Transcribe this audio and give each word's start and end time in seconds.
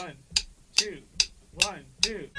One, 0.00 0.16
two, 0.76 1.02
one, 1.52 1.84
two. 2.00 2.30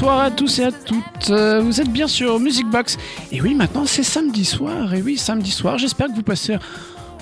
Bonsoir 0.00 0.20
à 0.20 0.30
tous 0.30 0.60
et 0.60 0.64
à 0.64 0.72
toutes. 0.72 1.28
Euh, 1.28 1.60
Vous 1.60 1.78
êtes 1.78 1.90
bien 1.90 2.08
sur 2.08 2.40
Music 2.40 2.66
Box. 2.66 2.96
Et 3.32 3.42
oui, 3.42 3.54
maintenant 3.54 3.84
c'est 3.84 4.02
samedi 4.02 4.46
soir. 4.46 4.94
Et 4.94 5.02
oui, 5.02 5.18
samedi 5.18 5.50
soir. 5.50 5.76
J'espère 5.76 6.06
que 6.06 6.14
vous 6.14 6.22
passez 6.22 6.56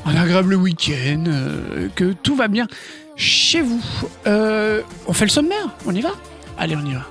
un 0.06 0.14
agréable 0.14 0.54
week-end, 0.54 1.24
euh, 1.26 1.88
que 1.96 2.12
tout 2.12 2.36
va 2.36 2.46
bien 2.46 2.68
chez 3.16 3.62
vous. 3.62 3.82
Euh, 4.28 4.82
on 5.08 5.12
fait 5.12 5.24
le 5.24 5.30
sommaire 5.30 5.70
On 5.86 5.94
y 5.94 6.00
va? 6.00 6.10
Allez, 6.56 6.76
on 6.76 6.86
y 6.86 6.94
va. 6.94 7.04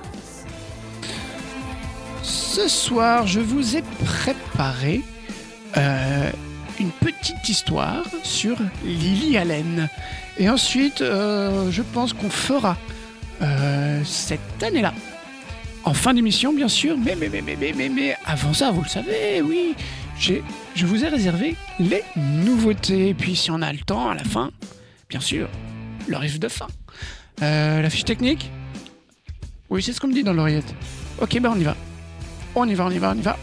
Ce 2.22 2.66
soir, 2.66 3.26
je 3.26 3.40
vous 3.40 3.76
ai 3.76 3.82
préparé 4.06 5.02
une 6.80 6.90
petite 6.92 7.46
histoire 7.46 8.04
sur 8.22 8.56
Lily 8.86 9.36
Allen. 9.36 9.90
Et 10.38 10.48
ensuite, 10.48 11.00
je 11.00 11.82
pense 11.92 12.14
qu'on 12.14 12.30
fera 12.30 12.78
cette 14.04 14.62
année-là. 14.62 14.94
En 15.88 15.94
fin 15.94 16.12
d'émission, 16.12 16.52
bien 16.52 16.68
sûr, 16.68 16.98
mais, 16.98 17.16
mais, 17.16 17.30
mais, 17.30 17.40
mais, 17.40 17.56
mais, 17.58 17.72
mais, 17.74 17.88
mais 17.88 18.14
avant 18.26 18.52
ça, 18.52 18.70
vous 18.70 18.82
le 18.82 18.88
savez, 18.88 19.40
oui, 19.40 19.74
je 20.18 20.84
vous 20.84 21.02
ai 21.02 21.08
réservé 21.08 21.56
les 21.80 22.04
nouveautés. 22.14 23.14
Puis, 23.14 23.34
si 23.34 23.50
on 23.50 23.62
a 23.62 23.72
le 23.72 23.78
temps, 23.78 24.10
à 24.10 24.14
la 24.14 24.22
fin, 24.22 24.50
bien 25.08 25.20
sûr, 25.20 25.48
le 26.06 26.38
de 26.38 26.48
fin. 26.48 26.66
Euh, 27.40 27.80
la 27.80 27.88
fiche 27.88 28.04
technique? 28.04 28.50
Oui, 29.70 29.82
c'est 29.82 29.94
ce 29.94 30.00
qu'on 30.02 30.08
me 30.08 30.12
dit 30.12 30.22
dans 30.22 30.34
l'oreillette. 30.34 30.74
Ok, 31.22 31.40
bah 31.40 31.50
on 31.56 31.58
y 31.58 31.64
va. 31.64 31.74
On 32.54 32.68
y 32.68 32.74
va, 32.74 32.84
on 32.84 32.90
y 32.90 32.98
va, 32.98 33.14
on 33.16 33.18
y 33.18 33.22
va. 33.22 33.38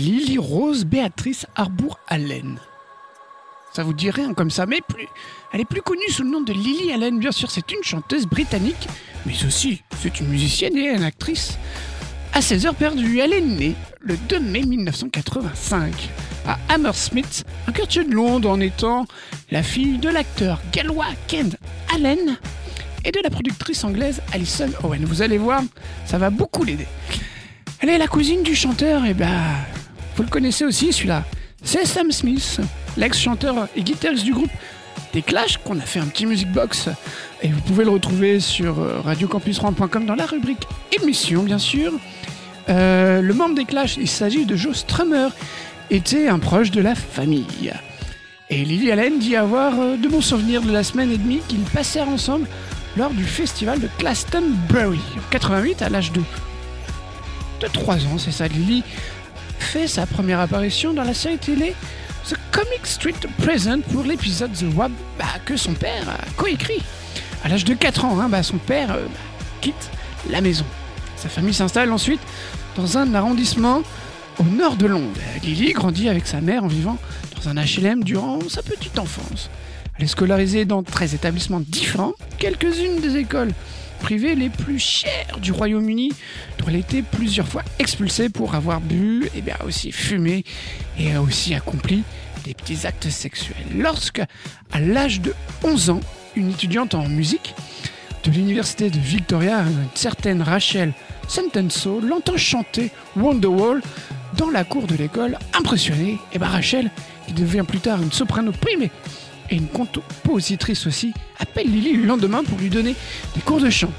Lily 0.00 0.38
Rose 0.38 0.86
Béatrice 0.86 1.44
Arbour 1.56 1.98
Allen. 2.08 2.58
Ça 3.74 3.84
vous 3.84 3.92
dit 3.92 4.10
rien 4.10 4.32
comme 4.32 4.50
ça, 4.50 4.64
mais 4.64 4.80
elle 5.52 5.60
est 5.60 5.66
plus 5.66 5.82
connue 5.82 6.08
sous 6.08 6.22
le 6.22 6.30
nom 6.30 6.40
de 6.40 6.54
Lily 6.54 6.90
Allen, 6.90 7.18
bien 7.18 7.32
sûr. 7.32 7.50
C'est 7.50 7.70
une 7.70 7.82
chanteuse 7.82 8.24
britannique, 8.24 8.88
mais 9.26 9.34
aussi 9.46 9.82
c'est 10.00 10.20
une 10.20 10.28
musicienne 10.28 10.74
et 10.78 10.88
une 10.88 11.02
actrice. 11.02 11.58
À 12.32 12.40
16 12.40 12.66
heures 12.66 12.74
perdues, 12.74 13.18
elle 13.18 13.34
est 13.34 13.42
née 13.42 13.74
le 14.00 14.16
2 14.16 14.40
mai 14.40 14.62
1985 14.62 15.92
à 16.46 16.58
Hammersmith, 16.70 17.44
un 17.68 17.72
quartier 17.72 18.02
de 18.02 18.14
Londres, 18.14 18.48
en 18.48 18.60
étant 18.60 19.04
la 19.50 19.62
fille 19.62 19.98
de 19.98 20.08
l'acteur 20.08 20.62
gallois 20.72 21.08
Ken 21.28 21.52
Allen 21.94 22.38
et 23.04 23.12
de 23.12 23.20
la 23.22 23.28
productrice 23.28 23.84
anglaise 23.84 24.22
Alison 24.32 24.70
Owen. 24.82 25.04
Vous 25.04 25.20
allez 25.20 25.36
voir, 25.36 25.62
ça 26.06 26.16
va 26.16 26.30
beaucoup 26.30 26.64
l'aider. 26.64 26.86
Elle 27.80 27.90
est 27.90 27.98
la 27.98 28.08
cousine 28.08 28.42
du 28.42 28.54
chanteur, 28.54 29.04
et 29.04 29.12
ben, 29.12 29.28
vous 30.16 30.22
le 30.22 30.28
connaissez 30.28 30.64
aussi 30.64 30.92
celui-là. 30.92 31.24
C'est 31.62 31.84
Sam 31.84 32.10
Smith, 32.10 32.60
l'ex-chanteur 32.96 33.68
et 33.76 33.82
guitariste 33.82 34.24
du 34.24 34.32
groupe 34.32 34.50
des 35.12 35.22
Clash, 35.22 35.58
qu'on 35.58 35.78
a 35.78 35.82
fait 35.82 36.00
un 36.00 36.06
petit 36.06 36.26
music 36.26 36.50
box. 36.52 36.88
Et 37.42 37.48
vous 37.48 37.60
pouvez 37.62 37.84
le 37.84 37.90
retrouver 37.90 38.40
sur 38.40 38.78
euh, 38.78 39.00
radiocampusrouen.com 39.00 40.06
dans 40.06 40.14
la 40.14 40.26
rubrique 40.26 40.66
émission, 41.00 41.42
bien 41.42 41.58
sûr. 41.58 41.92
Euh, 42.68 43.20
le 43.20 43.34
membre 43.34 43.56
des 43.56 43.64
Clash, 43.64 43.96
il 43.96 44.08
s'agit 44.08 44.44
de 44.44 44.56
Joe 44.56 44.76
Strummer, 44.76 45.28
était 45.90 46.28
un 46.28 46.38
proche 46.38 46.70
de 46.70 46.80
la 46.80 46.94
famille. 46.94 47.72
Et 48.48 48.64
Lily 48.64 48.92
Allen 48.92 49.18
dit 49.18 49.36
avoir 49.36 49.78
euh, 49.80 49.96
de 49.96 50.08
bons 50.08 50.20
souvenirs 50.20 50.62
de 50.62 50.72
la 50.72 50.84
semaine 50.84 51.10
et 51.10 51.18
demie 51.18 51.40
qu'ils 51.48 51.60
passèrent 51.60 52.08
ensemble 52.08 52.46
lors 52.96 53.10
du 53.10 53.24
festival 53.24 53.80
de 53.80 53.88
Glastonbury 53.98 55.00
en 55.16 55.30
88 55.30 55.82
à 55.82 55.88
l'âge 55.88 56.12
de 56.12 56.20
de 57.60 57.66
3 57.66 58.06
ans, 58.06 58.18
c'est 58.18 58.32
ça. 58.32 58.48
Lily 58.48 58.82
fait 59.60 59.86
sa 59.86 60.06
première 60.06 60.40
apparition 60.40 60.92
dans 60.92 61.04
la 61.04 61.14
série 61.14 61.38
télé 61.38 61.74
The 62.28 62.36
Comic 62.50 62.84
Street 62.86 63.14
Present 63.38 63.80
pour 63.92 64.02
l'épisode 64.02 64.52
The 64.52 64.74
Wab 64.74 64.92
bah, 65.18 65.24
que 65.44 65.56
son 65.56 65.74
père 65.74 66.08
a 66.08 66.18
coécrit. 66.36 66.82
À 67.44 67.48
l'âge 67.48 67.64
de 67.64 67.74
4 67.74 68.04
ans, 68.04 68.20
hein, 68.20 68.28
bah, 68.28 68.42
son 68.42 68.58
père 68.58 68.92
euh, 68.92 69.04
bah, 69.06 69.18
quitte 69.60 69.90
la 70.30 70.40
maison. 70.40 70.64
Sa 71.16 71.28
famille 71.28 71.54
s'installe 71.54 71.92
ensuite 71.92 72.20
dans 72.76 72.98
un 72.98 73.14
arrondissement 73.14 73.82
au 74.38 74.44
nord 74.44 74.76
de 74.76 74.86
Londres. 74.86 75.20
Lily 75.42 75.72
grandit 75.72 76.08
avec 76.08 76.26
sa 76.26 76.40
mère 76.40 76.64
en 76.64 76.68
vivant 76.68 76.98
dans 77.36 77.48
un 77.48 77.54
HLM 77.54 78.02
durant 78.02 78.38
sa 78.48 78.62
petite 78.62 78.98
enfance. 78.98 79.50
Elle 79.96 80.04
est 80.04 80.08
scolarisée 80.08 80.64
dans 80.64 80.82
13 80.82 81.14
établissements 81.14 81.60
différents, 81.60 82.14
quelques-unes 82.38 83.00
des 83.00 83.16
écoles 83.16 83.52
privées 84.00 84.34
les 84.34 84.48
plus 84.48 84.78
chères 84.78 85.38
du 85.40 85.52
Royaume-Uni, 85.52 86.12
dont 86.58 86.66
elle 86.68 86.76
a 86.76 86.78
été 86.78 87.02
plusieurs 87.02 87.46
fois 87.46 87.62
expulsée 87.78 88.28
pour 88.28 88.54
avoir 88.54 88.80
bu, 88.80 89.28
et 89.36 89.42
bien 89.42 89.56
aussi 89.64 89.92
fumé, 89.92 90.44
et 90.98 91.14
a 91.14 91.22
aussi 91.22 91.54
accompli 91.54 92.02
des 92.44 92.54
petits 92.54 92.86
actes 92.86 93.10
sexuels. 93.10 93.56
Lorsque, 93.76 94.22
à 94.72 94.80
l'âge 94.80 95.20
de 95.20 95.34
11 95.62 95.90
ans, 95.90 96.00
une 96.34 96.50
étudiante 96.50 96.94
en 96.94 97.08
musique 97.08 97.54
de 98.24 98.30
l'université 98.30 98.90
de 98.90 98.98
Victoria, 98.98 99.60
une 99.60 99.88
certaine 99.94 100.42
Rachel 100.42 100.92
Sentenso, 101.28 102.00
l'entend 102.00 102.36
chanter 102.36 102.90
Wonderwall 103.16 103.82
dans 104.36 104.50
la 104.50 104.64
cour 104.64 104.86
de 104.86 104.96
l'école. 104.96 105.38
Impressionnée, 105.54 106.18
et 106.32 106.38
ben 106.38 106.48
Rachel, 106.48 106.90
qui 107.26 107.34
devient 107.34 107.64
plus 107.66 107.80
tard 107.80 108.02
une 108.02 108.12
soprano 108.12 108.52
primée 108.52 108.90
et 109.50 109.56
une 109.56 109.68
compositrice 109.68 110.86
aussi, 110.86 111.12
appelle 111.38 111.66
Lily 111.66 111.94
le 111.94 112.04
lendemain 112.04 112.44
pour 112.44 112.58
lui 112.58 112.70
donner 112.70 112.94
des 113.34 113.40
cours 113.40 113.60
de 113.60 113.70
chant. 113.70 113.92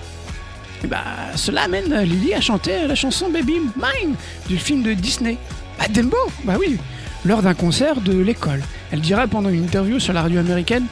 Et 0.83 0.87
bah, 0.87 1.03
cela 1.35 1.63
amène 1.63 1.93
Lily 2.01 2.33
à 2.33 2.41
chanter 2.41 2.87
la 2.87 2.95
chanson 2.95 3.29
Baby 3.29 3.59
Mine 3.75 4.15
du 4.47 4.57
film 4.57 4.81
de 4.81 4.93
Disney. 4.93 5.37
Bah, 5.77 5.85
Dembo, 5.89 6.17
bah 6.43 6.55
oui, 6.59 6.77
lors 7.25 7.41
d'un 7.41 7.53
concert 7.53 8.01
de 8.01 8.17
l'école. 8.17 8.61
Elle 8.91 9.01
dira 9.01 9.27
pendant 9.27 9.49
une 9.49 9.63
interview 9.63 9.99
sur 9.99 10.13
la 10.13 10.21
radio 10.23 10.39
américaine 10.39 10.85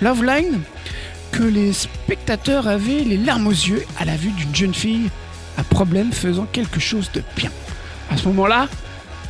Loveline 0.00 0.60
que 1.32 1.42
les 1.42 1.72
spectateurs 1.72 2.68
avaient 2.68 3.04
les 3.04 3.16
larmes 3.16 3.46
aux 3.46 3.50
yeux 3.50 3.82
à 3.98 4.04
la 4.04 4.16
vue 4.16 4.30
d'une 4.30 4.54
jeune 4.54 4.74
fille 4.74 5.10
à 5.56 5.64
problème 5.64 6.12
faisant 6.12 6.46
quelque 6.50 6.80
chose 6.80 7.10
de 7.12 7.22
bien. 7.36 7.50
À 8.10 8.16
ce 8.16 8.26
moment-là, 8.28 8.68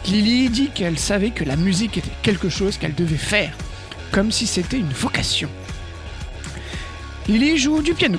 Lily 0.07 0.49
dit 0.51 0.71
qu'elle 0.75 0.99
savait 0.99 1.31
que 1.31 1.45
la 1.45 1.57
musique 1.57 1.99
était 1.99 2.11
quelque 2.23 2.49
chose 2.49 2.77
qu'elle 2.77 2.95
devait 2.95 3.17
faire, 3.17 3.53
comme 4.13 4.31
si 4.31 4.47
c'était 4.47 4.79
une 4.79 4.93
vocation. 4.93 5.49
Lily 7.27 7.57
joue 7.57 7.83
du 7.83 7.95
piano, 7.95 8.19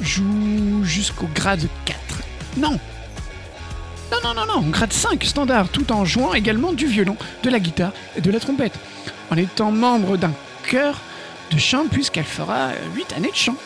joue 0.00 0.82
jusqu'au 0.82 1.28
grade 1.34 1.68
4. 1.84 1.98
Non 2.56 2.80
Non, 4.10 4.18
non, 4.24 4.34
non, 4.34 4.46
non, 4.46 4.68
grade 4.68 4.92
5 4.92 5.22
standard, 5.24 5.68
tout 5.68 5.92
en 5.92 6.04
jouant 6.04 6.32
également 6.32 6.72
du 6.72 6.86
violon, 6.86 7.16
de 7.42 7.50
la 7.50 7.60
guitare 7.60 7.92
et 8.16 8.20
de 8.20 8.30
la 8.30 8.40
trompette, 8.40 8.78
en 9.30 9.36
étant 9.36 9.70
membre 9.70 10.16
d'un 10.16 10.32
chœur 10.64 11.00
de 11.50 11.58
chant 11.58 11.86
puisqu'elle 11.90 12.24
fera 12.24 12.70
8 12.94 13.12
années 13.16 13.30
de 13.30 13.36
chant. 13.36 13.56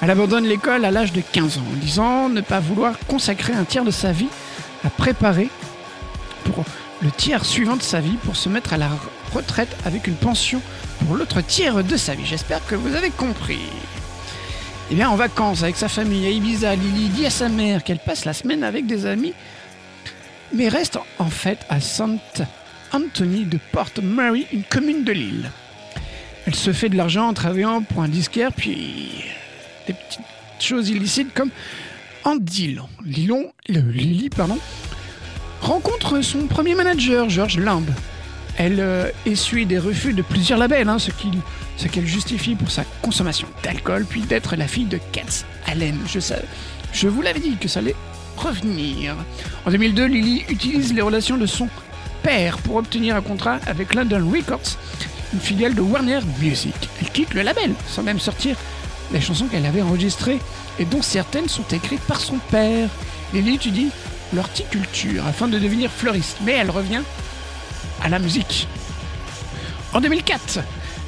Elle 0.00 0.10
abandonne 0.10 0.46
l'école 0.46 0.84
à 0.84 0.90
l'âge 0.90 1.12
de 1.12 1.20
15 1.20 1.58
ans 1.58 1.64
en 1.70 1.76
disant 1.76 2.28
ne 2.28 2.40
pas 2.40 2.60
vouloir 2.60 2.94
consacrer 3.06 3.52
un 3.52 3.64
tiers 3.64 3.84
de 3.84 3.90
sa 3.90 4.12
vie 4.12 4.28
à 4.84 4.90
préparer 4.90 5.50
pour 6.44 6.64
le 7.02 7.10
tiers 7.10 7.44
suivant 7.44 7.76
de 7.76 7.82
sa 7.82 8.00
vie 8.00 8.16
pour 8.24 8.36
se 8.36 8.48
mettre 8.48 8.72
à 8.72 8.78
la 8.78 8.88
retraite 9.34 9.74
avec 9.84 10.06
une 10.06 10.14
pension 10.14 10.62
pour 11.06 11.16
l'autre 11.16 11.40
tiers 11.40 11.82
de 11.84 11.96
sa 11.96 12.14
vie. 12.14 12.26
J'espère 12.26 12.64
que 12.66 12.74
vous 12.74 12.94
avez 12.94 13.10
compris. 13.10 13.60
Eh 14.90 14.94
bien, 14.94 15.08
en 15.08 15.16
vacances 15.16 15.62
avec 15.62 15.76
sa 15.76 15.88
famille 15.88 16.26
à 16.26 16.30
Ibiza, 16.30 16.74
Lily 16.74 17.08
dit 17.10 17.26
à 17.26 17.30
sa 17.30 17.48
mère 17.48 17.84
qu'elle 17.84 17.98
passe 17.98 18.24
la 18.24 18.32
semaine 18.32 18.64
avec 18.64 18.86
des 18.86 19.06
amis, 19.06 19.34
mais 20.52 20.68
reste 20.68 20.98
en 21.18 21.30
fait 21.30 21.58
à 21.68 21.80
Saint 21.80 22.18
Anthony 22.92 23.44
de 23.44 23.58
Port 23.72 23.90
Mary, 24.02 24.46
une 24.52 24.64
commune 24.64 25.04
de 25.04 25.12
l'île. 25.12 25.50
Elle 26.46 26.56
se 26.56 26.72
fait 26.72 26.88
de 26.88 26.96
l'argent 26.96 27.28
en 27.28 27.34
travaillant 27.34 27.82
pour 27.82 28.02
un 28.02 28.08
disquaire, 28.08 28.52
puis 28.52 29.24
des 29.86 29.92
petites 29.92 30.20
choses 30.58 30.88
illicites 30.90 31.32
comme 31.32 31.50
Andy 32.24 32.76
Lilon, 33.04 33.52
le 33.68 33.80
Lily, 33.80 34.28
rencontre 35.60 36.20
son 36.20 36.46
premier 36.46 36.74
manager, 36.74 37.28
George 37.28 37.58
Lamb. 37.58 37.88
Elle 38.62 38.80
euh, 38.80 39.08
essuie 39.24 39.64
des 39.64 39.78
refus 39.78 40.12
de 40.12 40.20
plusieurs 40.20 40.58
labels, 40.58 40.86
hein, 40.90 40.98
ce 40.98 41.88
qu'elle 41.88 42.06
justifie 42.06 42.54
pour 42.54 42.70
sa 42.70 42.84
consommation 43.00 43.48
d'alcool, 43.62 44.04
puis 44.04 44.20
d'être 44.20 44.54
la 44.54 44.68
fille 44.68 44.84
de 44.84 45.00
Katz 45.12 45.46
Allen. 45.66 45.96
Je, 46.06 46.18
je 46.92 47.08
vous 47.08 47.22
l'avais 47.22 47.40
dit 47.40 47.56
que 47.56 47.68
ça 47.68 47.78
allait 47.78 47.94
revenir. 48.36 49.16
En 49.64 49.70
2002, 49.70 50.04
Lily 50.04 50.44
utilise 50.50 50.92
les 50.92 51.00
relations 51.00 51.38
de 51.38 51.46
son 51.46 51.70
père 52.22 52.58
pour 52.58 52.76
obtenir 52.76 53.16
un 53.16 53.22
contrat 53.22 53.60
avec 53.66 53.94
London 53.94 54.28
Records, 54.30 54.76
une 55.32 55.40
filiale 55.40 55.74
de 55.74 55.80
Warner 55.80 56.20
Music. 56.38 56.74
Elle 57.00 57.08
quitte 57.08 57.32
le 57.32 57.40
label 57.40 57.72
sans 57.88 58.02
même 58.02 58.20
sortir 58.20 58.58
les 59.10 59.22
chansons 59.22 59.46
qu'elle 59.46 59.64
avait 59.64 59.80
enregistrées 59.80 60.38
et 60.78 60.84
dont 60.84 61.00
certaines 61.00 61.48
sont 61.48 61.66
écrites 61.72 62.02
par 62.02 62.20
son 62.20 62.36
père. 62.50 62.90
Lily 63.32 63.54
étudie 63.54 63.88
l'horticulture 64.34 65.26
afin 65.26 65.48
de 65.48 65.58
devenir 65.58 65.90
fleuriste, 65.90 66.36
mais 66.44 66.52
elle 66.52 66.70
revient 66.70 67.00
à 68.02 68.08
la 68.08 68.18
musique. 68.18 68.66
En 69.92 70.00
2004, 70.00 70.60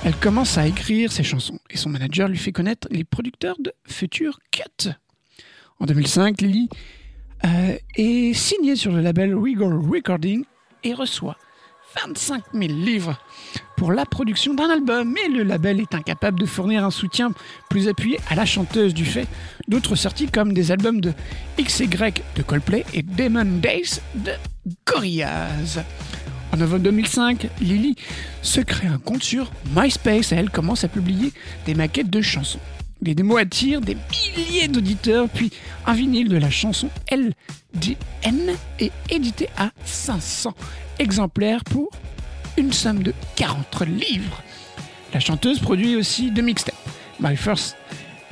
elle 0.05 0.17
commence 0.17 0.59
à 0.59 0.67
écrire 0.67 1.13
ses 1.13 1.23
chansons 1.23 1.59
et 1.71 1.77
son 1.77 1.91
manager 1.91 2.29
lui 2.29 2.39
fait 2.39 2.53
connaître 2.53 2.89
les 2.91 3.05
producteurs 3.05 3.57
de 3.61 3.73
Future 3.87 4.39
Cut. 4.51 4.91
En 5.79 5.87
2005, 5.87 6.41
Lily 6.41 6.69
euh, 7.45 7.77
est 7.97 8.35
signée 8.35 8.77
sur 8.77 8.93
le 8.93 9.01
label 9.01 9.35
Regal 9.35 9.75
Recording 9.75 10.45
et 10.85 10.95
reçoit 10.95 11.37
25 12.07 12.43
000 12.55 12.73
livres 12.73 13.19
pour 13.77 13.93
la 13.93 14.07
production 14.07 14.55
d'un 14.55 14.71
album, 14.71 15.13
mais 15.13 15.29
le 15.29 15.43
label 15.43 15.81
est 15.81 15.95
incapable 15.95 16.41
de 16.41 16.47
fournir 16.47 16.85
un 16.85 16.91
soutien 16.91 17.33
plus 17.69 17.89
appuyé 17.89 18.19
à 18.29 18.35
la 18.35 18.47
chanteuse 18.47 18.95
du 18.95 19.05
fait 19.05 19.27
d'autres 19.69 19.95
sorties 19.95 20.29
comme 20.29 20.53
des 20.53 20.71
albums 20.71 21.01
de 21.01 21.13
XY 21.61 21.87
de 22.37 22.43
Coldplay 22.43 22.85
et 22.95 23.03
Demon 23.03 23.61
Days 23.61 24.01
de 24.15 24.33
Gorillaz. 24.87 25.83
En 26.53 26.59
novembre 26.59 26.83
2005, 26.83 27.49
Lily 27.61 27.97
se 28.43 28.61
crée 28.61 28.87
un 28.87 28.99
compte 28.99 29.23
sur 29.23 29.51
MySpace 29.75 30.33
et 30.33 30.37
elle 30.37 30.51
commence 30.51 30.85
à 30.85 30.89
publier 30.89 31.33
des 31.65 31.75
maquettes 31.75 32.11
de 32.11 32.21
chansons. 32.21 32.59
Les 33.01 33.15
démos 33.15 33.41
attirent 33.41 33.81
des 33.81 33.97
milliers 34.37 34.69
d'auditeurs, 34.69 35.29
puis 35.29 35.51
un 35.87 35.95
vinyle 35.95 36.29
de 36.29 36.37
la 36.37 36.51
chanson 36.51 36.89
LDN 37.11 38.55
est 38.79 38.93
édité 39.11 39.49
à 39.57 39.71
500 39.85 40.55
exemplaires 40.99 41.65
pour 41.65 41.91
une 42.59 42.73
somme 42.73 43.03
de 43.03 43.15
40 43.37 43.87
livres. 43.87 44.43
La 45.15 45.21
chanteuse 45.21 45.59
produit 45.59 45.97
aussi 45.97 46.31
deux 46.31 46.43
mixtapes, 46.43 46.77
My 47.19 47.35
First 47.35 47.77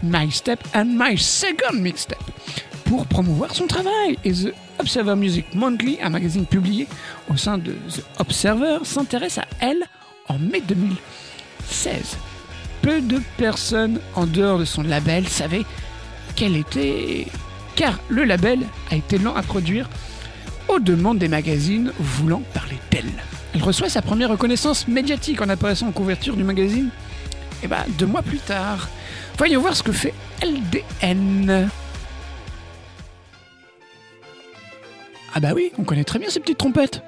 My 0.03 0.31
Step 0.31 0.61
and 0.75 0.87
My 0.95 1.17
Second 1.19 1.81
Mixtape, 1.81 2.23
pour 2.91 3.07
promouvoir 3.07 3.55
son 3.55 3.69
travail. 3.69 4.19
Et 4.25 4.33
The 4.33 4.53
Observer 4.81 5.15
Music 5.15 5.47
Monthly, 5.55 5.99
un 6.03 6.11
magazine 6.11 6.45
publié 6.45 6.89
au 7.33 7.37
sein 7.37 7.57
de 7.57 7.71
The 7.71 8.03
Observer, 8.19 8.79
s'intéresse 8.83 9.39
à 9.39 9.45
elle 9.61 9.85
en 10.27 10.41
mai 10.41 10.61
2016. 10.61 12.19
Peu 12.83 13.01
de 13.01 13.21
personnes 13.37 14.01
en 14.17 14.27
dehors 14.27 14.59
de 14.59 14.65
son 14.65 14.83
label 14.83 15.29
savaient 15.29 15.65
qu'elle 16.35 16.57
était... 16.57 17.29
Car 17.77 18.01
le 18.09 18.25
label 18.25 18.59
a 18.91 18.97
été 18.97 19.19
lent 19.19 19.37
à 19.37 19.43
produire 19.43 19.89
aux 20.67 20.81
demandes 20.81 21.19
des 21.19 21.29
magazines 21.29 21.93
voulant 22.01 22.43
parler 22.53 22.79
d'elle. 22.91 23.05
Elle 23.55 23.63
reçoit 23.63 23.89
sa 23.89 24.03
première 24.03 24.31
reconnaissance 24.31 24.89
médiatique 24.89 25.41
en 25.41 25.49
apparaissant 25.49 25.87
en 25.87 25.93
couverture 25.93 26.35
du 26.35 26.43
magazine 26.43 26.91
et 27.63 27.69
bah, 27.69 27.85
deux 27.91 28.07
mois 28.07 28.23
plus 28.23 28.39
tard. 28.39 28.89
Voyons 29.39 29.61
voir 29.61 29.77
ce 29.77 29.85
que 29.85 29.93
fait 29.93 30.13
LDN. 30.43 31.71
Ah 35.33 35.41
bah 35.41 35.51
oui, 35.55 35.73
on 35.79 35.85
connaît 35.85 36.05
très 36.05 36.19
bien 36.19 36.29
ces 36.29 36.41
petites 36.41 36.59
trompettes. 36.59 37.03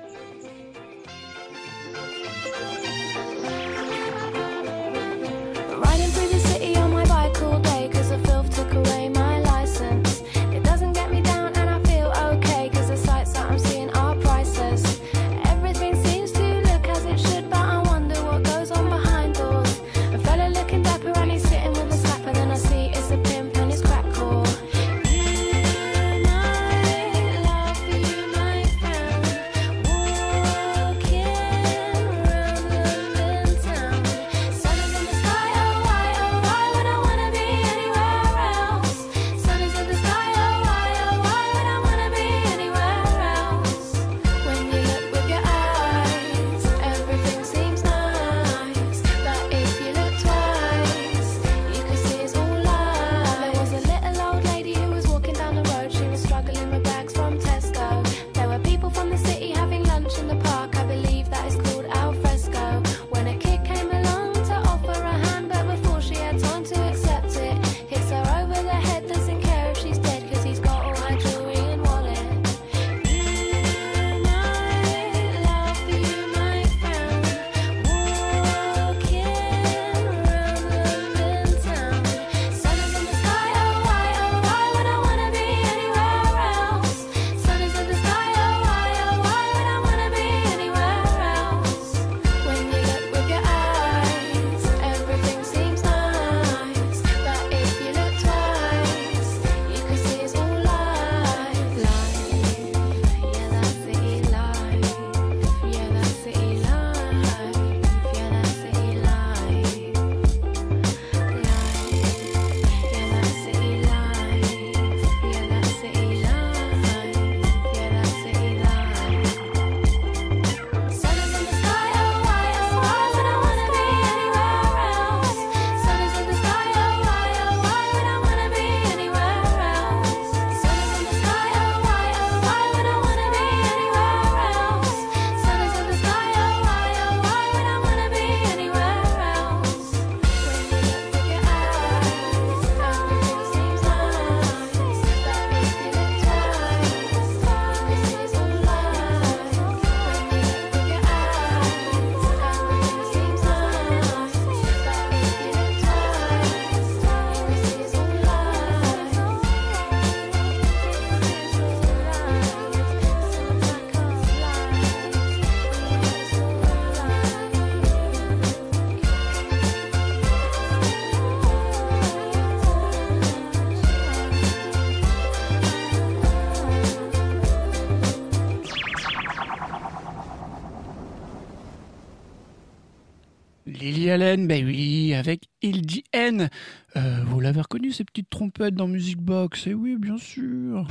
Ben 184.18 184.66
oui, 184.66 185.14
avec 185.14 185.44
Il 185.62 185.86
N. 186.12 186.50
Euh, 186.96 187.24
vous 187.26 187.40
l'avez 187.40 187.62
reconnu, 187.62 187.92
ces 187.92 188.04
petites 188.04 188.28
trompettes 188.28 188.74
dans 188.74 188.86
Music 188.86 189.16
Box 189.18 189.66
Eh 189.66 189.72
oui, 189.72 189.96
bien 189.98 190.18
sûr. 190.18 190.86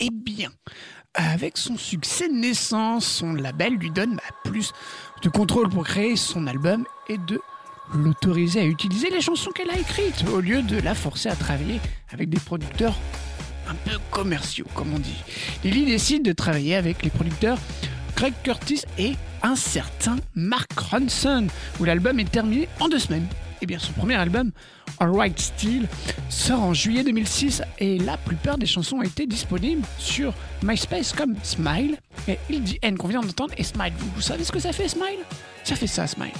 Eh 0.00 0.10
bien, 0.10 0.50
avec 1.14 1.58
son 1.58 1.76
succès 1.76 2.28
naissant, 2.28 2.98
son 2.98 3.34
label 3.34 3.74
lui 3.74 3.92
donne 3.92 4.16
bah, 4.16 4.50
plus 4.50 4.72
de 5.22 5.28
contrôle 5.28 5.68
pour 5.68 5.84
créer 5.84 6.16
son 6.16 6.48
album 6.48 6.84
et 7.08 7.18
de 7.18 7.40
l'autoriser 7.94 8.60
à 8.60 8.64
utiliser 8.64 9.10
les 9.10 9.20
chansons 9.20 9.50
qu'elle 9.50 9.70
a 9.70 9.78
écrites 9.78 10.24
au 10.32 10.40
lieu 10.40 10.62
de 10.62 10.78
la 10.78 10.94
forcer 10.94 11.28
à 11.28 11.36
travailler 11.36 11.80
avec 12.12 12.28
des 12.28 12.40
producteurs 12.40 12.94
un 13.68 13.74
peu 13.74 13.98
commerciaux, 14.10 14.66
comme 14.74 14.92
on 14.94 14.98
dit. 14.98 15.22
Lily 15.64 15.84
décide 15.86 16.24
de 16.24 16.32
travailler 16.32 16.76
avec 16.76 17.02
les 17.02 17.10
producteurs 17.10 17.58
Craig 18.16 18.34
Curtis 18.42 18.82
et 18.98 19.14
un 19.42 19.56
certain 19.56 20.16
Mark 20.34 20.78
Ronson, 20.78 21.46
où 21.78 21.84
l'album 21.84 22.18
est 22.20 22.30
terminé 22.30 22.68
en 22.80 22.88
deux 22.88 22.98
semaines. 22.98 23.26
Et 23.62 23.66
bien 23.66 23.78
son 23.78 23.92
premier 23.92 24.14
album, 24.14 24.50
Alright 24.98 25.38
Still, 25.38 25.86
sort 26.28 26.62
en 26.62 26.74
juillet 26.74 27.04
2006 27.04 27.62
et 27.78 27.98
la 27.98 28.16
plupart 28.16 28.58
des 28.58 28.66
chansons 28.66 28.96
ont 28.96 29.02
été 29.02 29.26
disponibles 29.26 29.86
sur 29.98 30.34
MySpace 30.62 31.12
comme 31.12 31.34
Smile 31.42 31.96
et 32.26 32.38
Il 32.48 32.62
dit 32.62 32.78
N 32.82 32.96
qu'on 32.96 33.08
vient 33.08 33.20
d'entendre 33.20 33.54
et 33.56 33.64
Smile. 33.64 33.92
Vous, 33.98 34.10
vous 34.14 34.22
savez 34.22 34.44
ce 34.44 34.52
que 34.52 34.60
ça 34.60 34.72
fait 34.72 34.88
Smile? 34.88 35.20
Ça 35.64 35.76
fait 35.76 35.86
ça 35.86 36.06
Smile. 36.06 36.32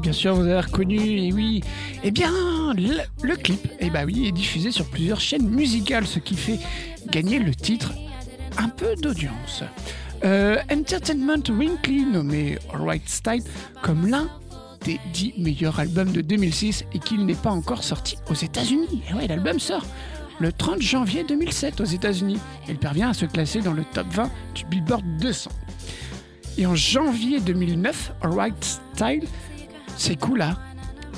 Bien 0.00 0.12
sûr, 0.12 0.34
vous 0.34 0.42
avez 0.42 0.60
reconnu, 0.60 0.98
et 0.98 1.32
oui. 1.32 1.62
Eh 2.04 2.10
bien, 2.10 2.30
le, 2.74 3.36
clip, 3.36 3.68
eh 3.80 3.90
ben 3.90 4.04
oui, 4.04 4.28
est 4.28 4.32
diffusé 4.32 4.70
sur 4.70 4.86
plusieurs 4.86 5.20
chaînes 5.20 5.48
musicales, 5.48 6.06
ce 6.06 6.18
qui 6.18 6.36
fait 6.36 6.58
gagner 7.10 7.38
le 7.38 7.54
titre 7.54 7.92
un 8.58 8.68
peu 8.68 8.94
d'audience. 8.96 9.64
Euh, 10.24 10.58
Entertainment 10.70 11.42
Weekly 11.48 12.04
nommé 12.04 12.58
Alright 12.72 13.08
Style 13.08 13.42
comme 13.82 14.06
l'un 14.06 14.28
des 14.84 15.00
10 15.12 15.34
meilleurs 15.38 15.78
albums 15.78 16.10
de 16.10 16.20
2006 16.20 16.84
et 16.92 16.98
qu'il 16.98 17.24
n'est 17.24 17.34
pas 17.34 17.50
encore 17.50 17.84
sorti 17.84 18.16
aux 18.30 18.34
États-Unis. 18.34 19.02
Et 19.10 19.14
ouais, 19.14 19.26
l'album 19.26 19.58
sort 19.58 19.84
le 20.40 20.52
30 20.52 20.80
janvier 20.80 21.24
2007 21.24 21.80
aux 21.80 21.84
États-Unis. 21.84 22.38
Il 22.68 22.78
parvient 22.78 23.10
à 23.10 23.14
se 23.14 23.26
classer 23.26 23.60
dans 23.60 23.72
le 23.72 23.84
top 23.92 24.06
20 24.10 24.30
du 24.54 24.64
Billboard 24.66 25.04
200. 25.20 25.50
Et 26.58 26.66
en 26.66 26.74
janvier 26.74 27.40
2009, 27.40 28.12
Alright 28.22 28.64
Style 28.64 29.24
s'écoule 29.98 30.42
à 30.42 30.56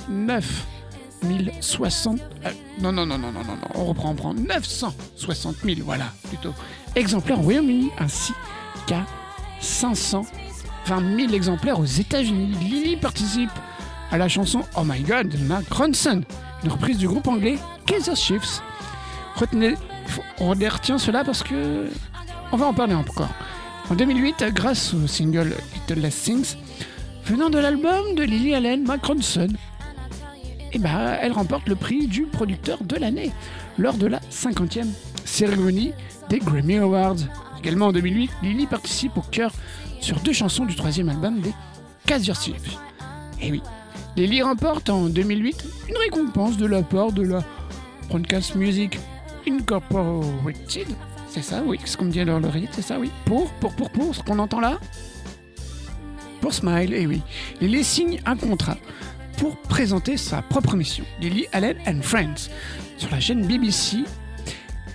9060. 0.08 2.20
euh, 2.20 2.50
non, 2.80 2.92
non, 2.92 3.06
non, 3.06 3.18
non, 3.18 3.32
non, 3.32 3.44
non, 3.44 3.56
non, 3.56 3.68
on 3.74 3.84
reprend, 3.84 4.08
on 4.08 4.12
reprend. 4.12 4.34
960 4.34 5.56
000, 5.64 5.80
voilà, 5.84 6.06
plutôt. 6.28 6.54
Exemplaires 6.96 7.38
au 7.38 7.42
Royaume-Uni, 7.42 7.90
ainsi 7.98 8.32
qu'à 8.86 9.06
520 9.60 11.16
000 11.16 11.32
exemplaires 11.32 11.78
aux 11.78 11.84
États-Unis. 11.84 12.56
Lily 12.60 12.96
participe 12.96 13.50
à 14.10 14.18
la 14.18 14.28
chanson 14.28 14.62
Oh 14.76 14.82
My 14.84 15.00
God 15.00 15.28
de 15.28 15.38
Mark 15.38 15.72
Ronson, 15.72 16.22
une 16.64 16.70
reprise 16.70 16.98
du 16.98 17.06
groupe 17.06 17.28
anglais 17.28 17.58
Kaiser 17.86 18.16
Chiefs. 18.16 18.60
Retenez, 19.36 19.74
on 20.38 20.50
retient 20.50 20.98
cela 20.98 21.24
parce 21.24 21.42
que 21.42 21.88
on 22.52 22.56
va 22.56 22.66
en 22.66 22.74
parler 22.74 22.94
encore. 22.94 23.28
En 23.90 23.94
2008, 23.94 24.44
grâce 24.52 24.94
au 24.94 25.06
single 25.06 25.54
Little 25.74 26.02
Less 26.02 26.22
Things, 26.22 26.56
venant 27.24 27.50
de 27.50 27.58
l'album 27.58 28.14
de 28.14 28.22
Lily 28.22 28.54
Allen 28.54 28.84
Macronson, 28.84 29.48
eh 30.72 30.78
ben, 30.78 31.16
elle 31.20 31.32
remporte 31.32 31.68
le 31.68 31.74
prix 31.74 32.06
du 32.06 32.22
producteur 32.22 32.82
de 32.82 32.96
l'année 32.96 33.32
lors 33.78 33.94
de 33.94 34.06
la 34.06 34.20
50e 34.30 34.86
cérémonie 35.24 35.92
des 36.28 36.38
Grammy 36.38 36.78
Awards. 36.78 37.16
Également 37.58 37.86
en 37.86 37.92
2008, 37.92 38.30
Lily 38.42 38.66
participe 38.66 39.16
au 39.18 39.22
chœur 39.22 39.52
sur 40.00 40.18
deux 40.20 40.32
chansons 40.32 40.64
du 40.64 40.76
troisième 40.76 41.08
album 41.08 41.40
des 41.40 41.52
Kaiser 42.06 42.34
Chiefs. 42.34 42.78
Et 43.40 43.50
oui, 43.50 43.62
Lily 44.16 44.42
remporte 44.42 44.90
en 44.90 45.08
2008 45.08 45.64
une 45.88 45.96
récompense 45.96 46.56
de 46.56 46.66
la 46.66 46.82
part 46.82 47.12
de 47.12 47.22
la 47.22 47.44
Broadcast 48.08 48.54
Music 48.54 48.98
Incorporated. 49.48 50.88
C'est 51.28 51.42
ça, 51.42 51.62
oui, 51.64 51.78
ce 51.84 51.96
qu'on 51.96 52.06
me 52.06 52.10
dit 52.10 52.20
à 52.20 52.24
l'oreille, 52.24 52.68
c'est 52.72 52.82
ça, 52.82 52.98
oui. 52.98 53.10
Pour, 53.24 53.50
pour, 53.54 53.72
pour, 53.72 53.90
pour, 53.90 54.14
ce 54.14 54.22
qu'on 54.22 54.38
entend 54.38 54.60
là? 54.60 54.78
Pour 56.40 56.54
Smile, 56.54 56.94
et 56.94 57.06
oui. 57.06 57.22
Lily 57.60 57.84
signe 57.84 58.20
un 58.24 58.36
contrat 58.36 58.76
pour 59.36 59.56
présenter 59.56 60.16
sa 60.16 60.42
propre 60.42 60.74
émission, 60.74 61.04
Lily 61.20 61.46
Allen 61.52 61.76
and 61.86 62.02
Friends, 62.02 62.50
sur 62.98 63.10
la 63.10 63.20
chaîne 63.20 63.46
BBC. 63.46 63.98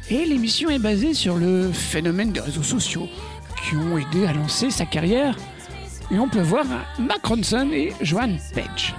Et 0.09 0.25
l'émission 0.25 0.69
est 0.69 0.79
basée 0.79 1.13
sur 1.13 1.37
le 1.37 1.71
phénomène 1.71 2.31
des 2.31 2.39
réseaux 2.39 2.63
sociaux 2.63 3.07
qui 3.63 3.75
ont 3.75 3.97
aidé 3.97 4.25
à 4.27 4.33
lancer 4.33 4.69
sa 4.69 4.85
carrière. 4.85 5.35
Et 6.11 6.19
on 6.19 6.29
peut 6.29 6.41
voir 6.41 6.65
Mac 6.99 7.25
Ronson 7.25 7.69
et 7.71 7.93
Joan 8.01 8.37
Page. 8.53 8.93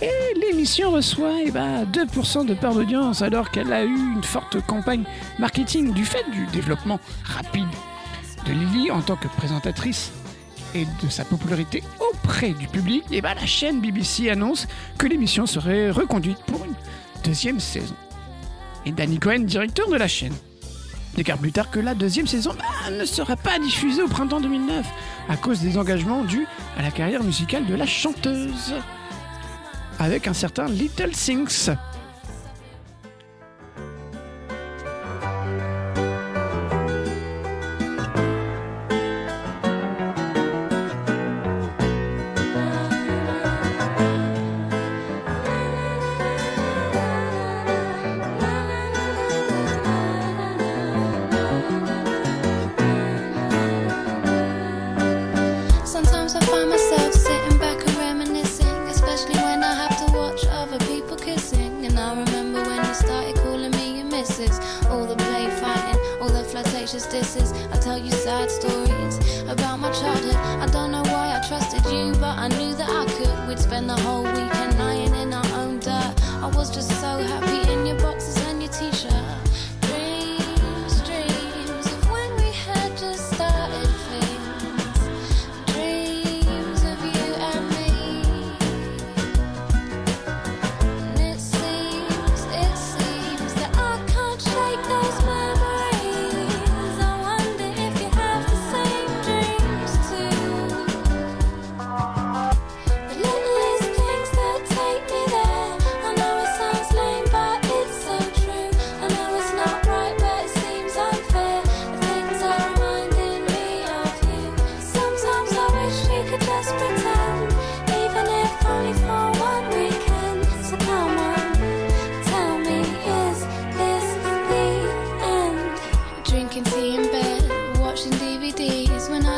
Et 0.00 0.38
l'émission 0.40 0.90
reçoit 0.90 1.40
eh 1.44 1.50
ben, 1.50 1.84
2% 1.84 2.46
de 2.46 2.54
part 2.54 2.74
d'audience 2.74 3.22
alors 3.22 3.50
qu'elle 3.50 3.72
a 3.72 3.84
eu 3.84 3.94
une 4.14 4.24
forte 4.24 4.60
campagne 4.66 5.04
marketing 5.38 5.92
du 5.92 6.04
fait 6.04 6.24
du 6.32 6.46
développement 6.46 6.98
rapide 7.24 7.68
de 8.46 8.52
Lily 8.52 8.90
en 8.90 9.00
tant 9.02 9.16
que 9.16 9.28
présentatrice 9.28 10.12
et 10.74 10.86
de 11.02 11.08
sa 11.08 11.24
popularité 11.24 11.82
auprès 12.00 12.50
du 12.50 12.66
public. 12.66 13.04
Et 13.10 13.20
ben, 13.20 13.34
la 13.34 13.46
chaîne 13.46 13.80
BBC 13.80 14.30
annonce 14.30 14.66
que 14.98 15.06
l'émission 15.06 15.46
serait 15.46 15.90
reconduite 15.90 16.38
pour 16.46 16.64
une 16.64 16.74
deuxième 17.24 17.60
saison. 17.60 17.94
Et 18.86 18.92
Danny 18.92 19.18
Cohen, 19.18 19.40
directeur 19.40 19.88
de 19.88 19.96
la 19.96 20.08
chaîne, 20.08 20.34
déclare 21.14 21.38
plus 21.38 21.52
tard 21.52 21.70
que 21.70 21.80
la 21.80 21.94
deuxième 21.94 22.26
saison 22.26 22.52
bah, 22.58 22.90
ne 22.90 23.04
sera 23.04 23.36
pas 23.36 23.58
diffusée 23.58 24.02
au 24.02 24.08
printemps 24.08 24.40
2009 24.40 24.86
à 25.28 25.36
cause 25.36 25.60
des 25.60 25.78
engagements 25.78 26.24
dus 26.24 26.46
à 26.76 26.82
la 26.82 26.90
carrière 26.90 27.22
musicale 27.22 27.66
de 27.66 27.74
la 27.74 27.86
chanteuse 27.86 28.74
avec 29.98 30.26
un 30.26 30.34
certain 30.34 30.66
Little 30.66 31.12
Things. 31.12 31.70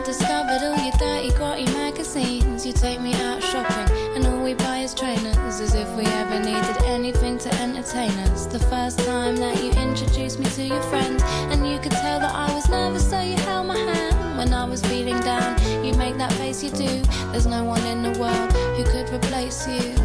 discovered 0.07 0.63
all 0.63 0.79
your 0.79 0.93
dirty, 0.99 1.31
grotty 1.31 1.65
magazines. 1.73 2.65
You 2.65 2.73
take 2.73 3.01
me 3.01 3.13
out 3.15 3.43
shopping, 3.43 3.93
and 4.15 4.25
all 4.25 4.41
we 4.41 4.55
buy 4.55 4.79
is 4.79 4.95
trainers, 4.95 5.37
as 5.61 5.75
if 5.75 5.93
we 5.97 6.05
ever 6.05 6.39
needed 6.39 6.81
anything 6.85 7.39
to 7.39 7.53
entertain 7.55 8.13
us. 8.31 8.47
The 8.47 8.61
first 8.61 9.01
time 9.01 9.35
that 9.39 9.61
you 9.61 9.73
introduced 9.73 10.39
me 10.39 10.47
to 10.51 10.63
your 10.63 10.83
friends, 10.83 11.25
and 11.51 11.69
you 11.69 11.81
could 11.81 11.91
tell 11.91 12.21
that 12.21 12.33
I 12.33 12.55
was 12.55 12.69
nervous, 12.69 13.11
so 13.11 13.21
you 13.21 13.35
held 13.35 13.67
my 13.67 13.79
hand. 13.79 14.39
When 14.39 14.53
I 14.55 14.65
was 14.65 14.81
feeling 14.87 15.19
down, 15.23 15.59
you 15.85 15.93
make 15.95 16.17
that 16.19 16.33
face 16.35 16.63
you 16.63 16.71
do. 16.71 17.03
There's 17.33 17.47
no 17.47 17.65
one 17.65 17.85
in 17.85 18.05
the 18.05 18.17
world 18.21 18.53
who 18.77 18.85
could 18.85 19.13
replace 19.13 19.67
you. 19.67 19.96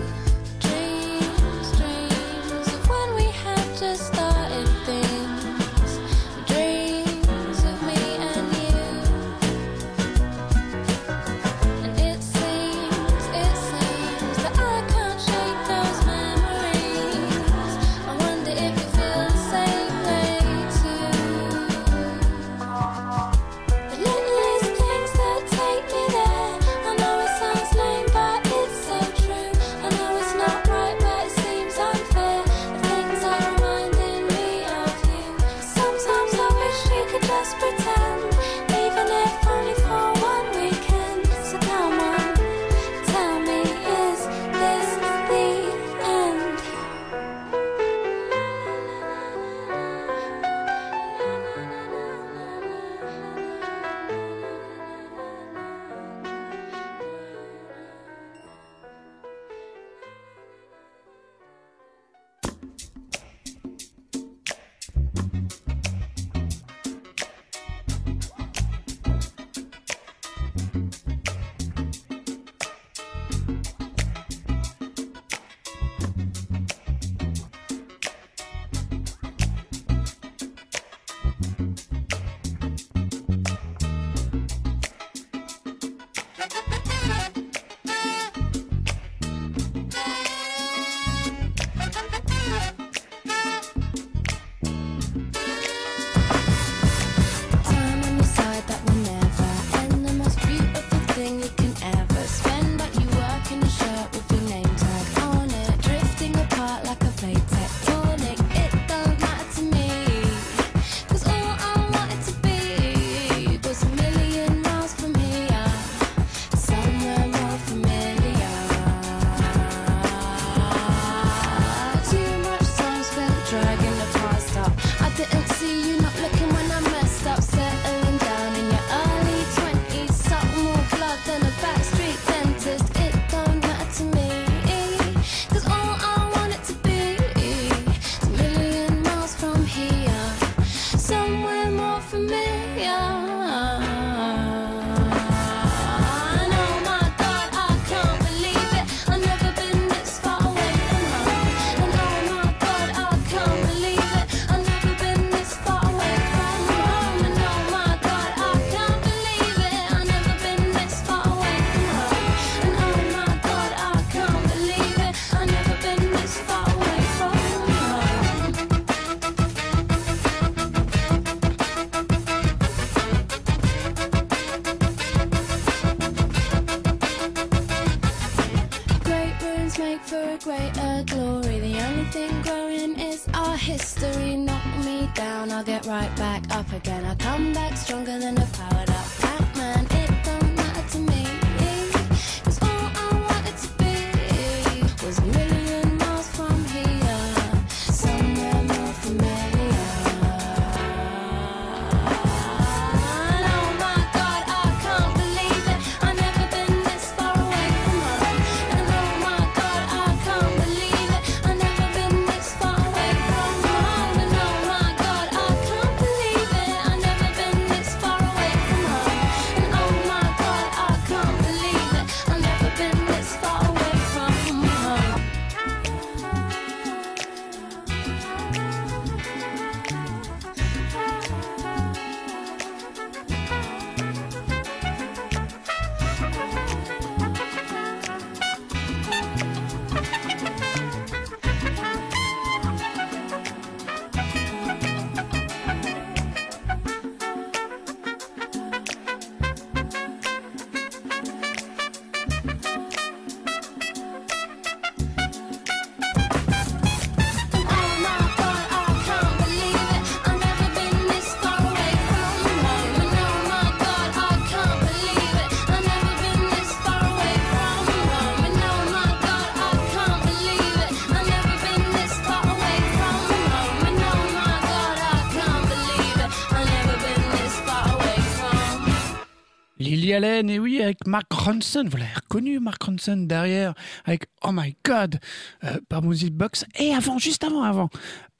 Allen, 280.13 280.49
et 280.49 280.59
oui, 280.59 280.81
avec 280.81 281.05
Mark 281.07 281.31
Ronson. 281.31 281.83
Vous 281.89 281.97
l'avez 281.97 282.13
reconnu, 282.13 282.59
Mark 282.59 282.81
Ronson, 282.83 283.17
derrière, 283.17 283.73
avec 284.05 284.25
Oh 284.43 284.51
My 284.51 284.75
God, 284.85 285.19
euh, 285.63 285.79
par 285.89 286.01
Music 286.01 286.33
Box. 286.33 286.65
Et 286.79 286.93
avant, 286.93 287.17
juste 287.17 287.43
avant, 287.43 287.63
avant, 287.63 287.89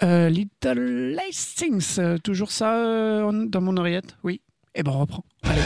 euh, 0.04 0.30
Little 0.30 1.14
Lace 1.16 1.56
Things. 1.56 1.96
euh, 2.00 2.18
toujours 2.18 2.52
ça 2.52 2.76
euh, 2.76 3.46
dans 3.48 3.62
mon 3.62 3.78
oreillette 3.78 4.16
Oui. 4.24 4.42
Et 4.76 4.84
ben, 4.84 4.92
on 4.92 5.00
reprend. 5.00 5.24
Allez. 5.44 5.62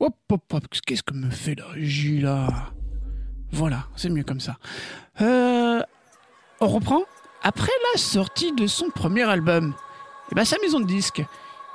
Hop, 0.00 0.16
hop, 0.30 0.52
hop, 0.52 0.64
qu'est-ce 0.84 1.02
que 1.02 1.14
me 1.14 1.30
fait 1.30 1.54
la 1.54 1.66
régie 1.66 2.20
là? 2.20 2.48
Voilà, 3.52 3.86
c'est 3.96 4.08
mieux 4.08 4.24
comme 4.24 4.40
ça. 4.40 4.56
On 5.20 6.68
reprend? 6.68 7.02
Après 7.44 7.72
la 7.92 7.98
sortie 8.00 8.52
de 8.52 8.68
son 8.68 8.90
premier 8.94 9.22
album, 9.22 9.74
eh 10.30 10.34
ben, 10.36 10.44
sa 10.44 10.58
maison 10.62 10.78
de 10.78 10.86
disques, 10.86 11.24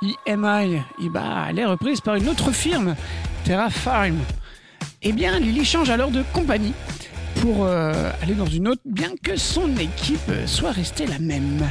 EMI, 0.01 0.81
eh 1.03 1.09
ben, 1.09 1.45
elle 1.49 1.59
est 1.59 1.65
reprise 1.65 1.99
par 1.99 2.15
une 2.15 2.29
autre 2.29 2.51
firme, 2.51 2.95
Terrafarm. 3.43 4.17
Eh 5.01 5.11
bien, 5.11 5.37
Lily 5.39 5.65
change 5.65 5.89
alors 5.89 6.09
de 6.09 6.23
compagnie 6.33 6.73
pour 7.41 7.65
euh, 7.65 8.11
aller 8.21 8.33
dans 8.33 8.45
une 8.45 8.69
autre, 8.69 8.81
bien 8.85 9.11
que 9.21 9.35
son 9.35 9.75
équipe 9.75 10.31
soit 10.45 10.71
restée 10.71 11.05
la 11.05 11.19
même. 11.19 11.69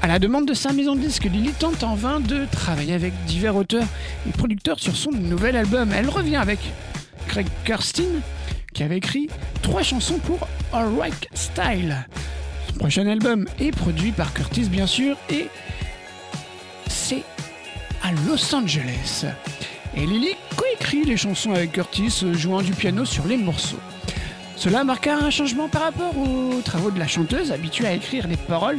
À 0.00 0.06
la 0.06 0.18
demande 0.18 0.48
de 0.48 0.54
sa 0.54 0.72
maison 0.72 0.94
de 0.94 1.00
disques, 1.00 1.24
Lily 1.24 1.52
tente 1.52 1.82
en 1.82 1.96
vain 1.96 2.20
de 2.20 2.46
travailler 2.50 2.94
avec 2.94 3.12
divers 3.26 3.54
auteurs 3.54 3.86
et 4.26 4.30
producteurs 4.30 4.80
sur 4.80 4.96
son 4.96 5.10
nouvel 5.10 5.56
album. 5.56 5.90
Elle 5.94 6.08
revient 6.08 6.36
avec 6.36 6.58
Craig 7.28 7.46
Kirsten, 7.66 8.22
qui 8.72 8.82
avait 8.82 8.96
écrit 8.96 9.28
trois 9.60 9.82
chansons 9.82 10.18
pour 10.20 10.48
Alright 10.72 11.28
Style. 11.34 12.06
Prochain 12.80 13.06
album 13.08 13.44
est 13.58 13.72
produit 13.72 14.10
par 14.10 14.32
Curtis, 14.32 14.70
bien 14.70 14.86
sûr, 14.86 15.14
et 15.28 15.48
c'est 16.86 17.24
à 18.02 18.10
Los 18.26 18.54
Angeles. 18.54 19.26
Et 19.94 20.06
Lily 20.06 20.34
coécrit 20.56 21.04
les 21.04 21.18
chansons 21.18 21.52
avec 21.52 21.72
Curtis, 21.72 22.24
jouant 22.32 22.62
du 22.62 22.72
piano 22.72 23.04
sur 23.04 23.26
les 23.26 23.36
morceaux. 23.36 23.78
Cela 24.56 24.82
marqua 24.82 25.14
un 25.14 25.28
changement 25.28 25.68
par 25.68 25.82
rapport 25.82 26.16
aux 26.16 26.62
travaux 26.62 26.90
de 26.90 26.98
la 26.98 27.06
chanteuse, 27.06 27.52
habituée 27.52 27.86
à 27.86 27.92
écrire 27.92 28.26
les 28.26 28.38
paroles 28.38 28.78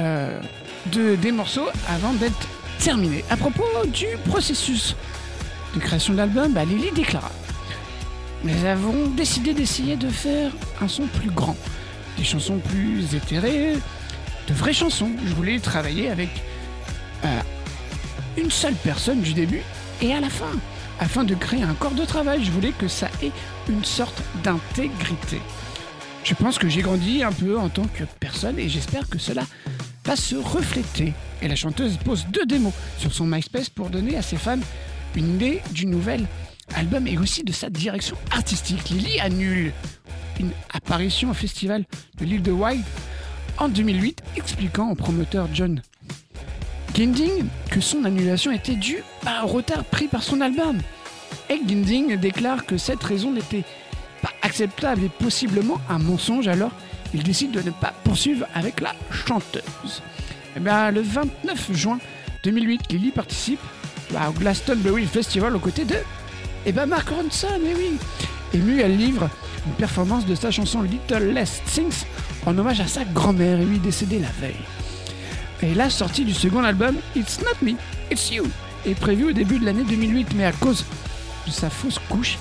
euh, 0.00 0.38
de, 0.92 1.14
des 1.14 1.32
morceaux 1.32 1.68
avant 1.88 2.12
d'être 2.12 2.46
terminés. 2.78 3.24
À 3.30 3.38
propos 3.38 3.64
du 3.86 4.04
processus 4.28 4.94
de 5.74 5.80
création 5.80 6.12
de 6.12 6.18
l'album, 6.18 6.52
bah, 6.52 6.66
Lily 6.66 6.90
déclara 6.94 7.32
Nous 8.44 8.66
avons 8.66 9.06
décidé 9.16 9.54
d'essayer 9.54 9.96
de 9.96 10.10
faire 10.10 10.52
un 10.82 10.88
son 10.88 11.06
plus 11.06 11.30
grand, 11.30 11.56
des 12.18 12.24
chansons 12.24 12.58
plus 12.58 13.14
éthérées, 13.14 13.74
de 14.48 14.54
vraies 14.54 14.72
chansons. 14.72 15.12
Je 15.24 15.32
voulais 15.34 15.58
travailler 15.60 16.10
avec 16.10 16.28
euh, 17.24 17.40
une 18.36 18.50
seule 18.50 18.74
personne 18.74 19.20
du 19.20 19.32
début 19.32 19.62
et 20.02 20.12
à 20.12 20.20
la 20.20 20.28
fin. 20.28 20.50
Afin 21.00 21.22
de 21.22 21.34
créer 21.36 21.62
un 21.62 21.74
corps 21.74 21.94
de 21.94 22.04
travail, 22.04 22.44
je 22.44 22.50
voulais 22.50 22.72
que 22.72 22.88
ça 22.88 23.08
ait 23.22 23.30
une 23.68 23.84
sorte 23.84 24.20
d'intégrité. 24.42 25.40
Je 26.24 26.34
pense 26.34 26.58
que 26.58 26.68
j'ai 26.68 26.82
grandi 26.82 27.22
un 27.22 27.32
peu 27.32 27.56
en 27.56 27.68
tant 27.68 27.86
que 27.86 28.02
personne 28.18 28.58
et 28.58 28.68
j'espère 28.68 29.08
que 29.08 29.18
cela 29.18 29.44
va 30.04 30.16
se 30.16 30.34
refléter. 30.34 31.14
Et 31.40 31.46
la 31.46 31.54
chanteuse 31.54 31.96
pose 31.98 32.26
deux 32.32 32.46
démos 32.46 32.72
sur 32.98 33.12
son 33.12 33.26
MySpace 33.26 33.68
pour 33.68 33.90
donner 33.90 34.16
à 34.16 34.22
ses 34.22 34.36
fans 34.36 34.58
une 35.14 35.36
idée 35.36 35.62
du 35.70 35.86
nouvel 35.86 36.26
album 36.74 37.06
et 37.06 37.16
aussi 37.16 37.44
de 37.44 37.52
sa 37.52 37.70
direction 37.70 38.16
artistique. 38.32 38.90
Lily 38.90 39.20
annule 39.20 39.72
une 40.38 40.50
apparition 40.72 41.30
au 41.30 41.34
festival 41.34 41.84
de 42.18 42.24
l'île 42.24 42.42
de 42.42 42.52
Wild 42.52 42.84
en 43.58 43.68
2008, 43.68 44.22
expliquant 44.36 44.90
au 44.90 44.94
promoteur 44.94 45.48
John 45.52 45.82
Ginding 46.94 47.46
que 47.70 47.80
son 47.80 48.04
annulation 48.04 48.52
était 48.52 48.74
due 48.74 49.02
à 49.26 49.40
un 49.40 49.44
retard 49.44 49.84
pris 49.84 50.08
par 50.08 50.22
son 50.22 50.40
album. 50.40 50.78
Et 51.50 51.60
Ginding 51.66 52.16
déclare 52.16 52.66
que 52.66 52.76
cette 52.76 53.02
raison 53.02 53.32
n'était 53.32 53.64
pas 54.22 54.32
acceptable 54.42 55.04
et 55.04 55.08
possiblement 55.08 55.80
un 55.88 55.98
mensonge, 55.98 56.48
alors 56.48 56.72
il 57.14 57.22
décide 57.22 57.52
de 57.52 57.62
ne 57.62 57.70
pas 57.70 57.92
poursuivre 58.04 58.46
avec 58.54 58.80
la 58.80 58.94
chanteuse. 59.10 60.02
Eh 60.56 60.60
bien, 60.60 60.90
le 60.90 61.00
29 61.00 61.72
juin 61.72 61.98
2008, 62.44 62.90
Lily 62.90 63.10
participe 63.10 63.60
au 64.12 64.32
Glastonbury 64.32 65.06
Festival 65.06 65.54
aux 65.54 65.60
côtés 65.60 65.84
de 65.84 65.96
eh 66.66 66.72
ben 66.72 66.86
Mark 66.86 67.08
Ronson, 67.08 67.48
eh 67.64 67.74
oui 67.74 67.98
Émue, 68.52 68.80
elle 68.80 68.96
livre 68.96 69.30
une 69.66 69.72
performance 69.72 70.26
de 70.26 70.34
sa 70.34 70.50
chanson 70.50 70.82
Little 70.82 71.32
Less 71.32 71.62
Things 71.66 72.04
en 72.46 72.56
hommage 72.56 72.80
à 72.80 72.86
sa 72.86 73.04
grand-mère, 73.04 73.58
oui, 73.60 73.78
décédée 73.78 74.18
la 74.18 74.30
veille. 74.40 74.56
Et 75.62 75.74
la 75.74 75.90
sortie 75.90 76.24
du 76.24 76.34
second 76.34 76.62
album, 76.62 76.96
It's 77.16 77.40
Not 77.40 77.66
Me, 77.66 77.74
It's 78.10 78.30
You, 78.30 78.44
est 78.86 78.94
prévue 78.94 79.30
au 79.30 79.32
début 79.32 79.58
de 79.58 79.64
l'année 79.64 79.84
2008, 79.84 80.28
mais 80.34 80.44
à 80.44 80.52
cause 80.52 80.84
de 81.46 81.50
sa 81.50 81.68
fausse 81.68 81.98
couche 82.08 82.38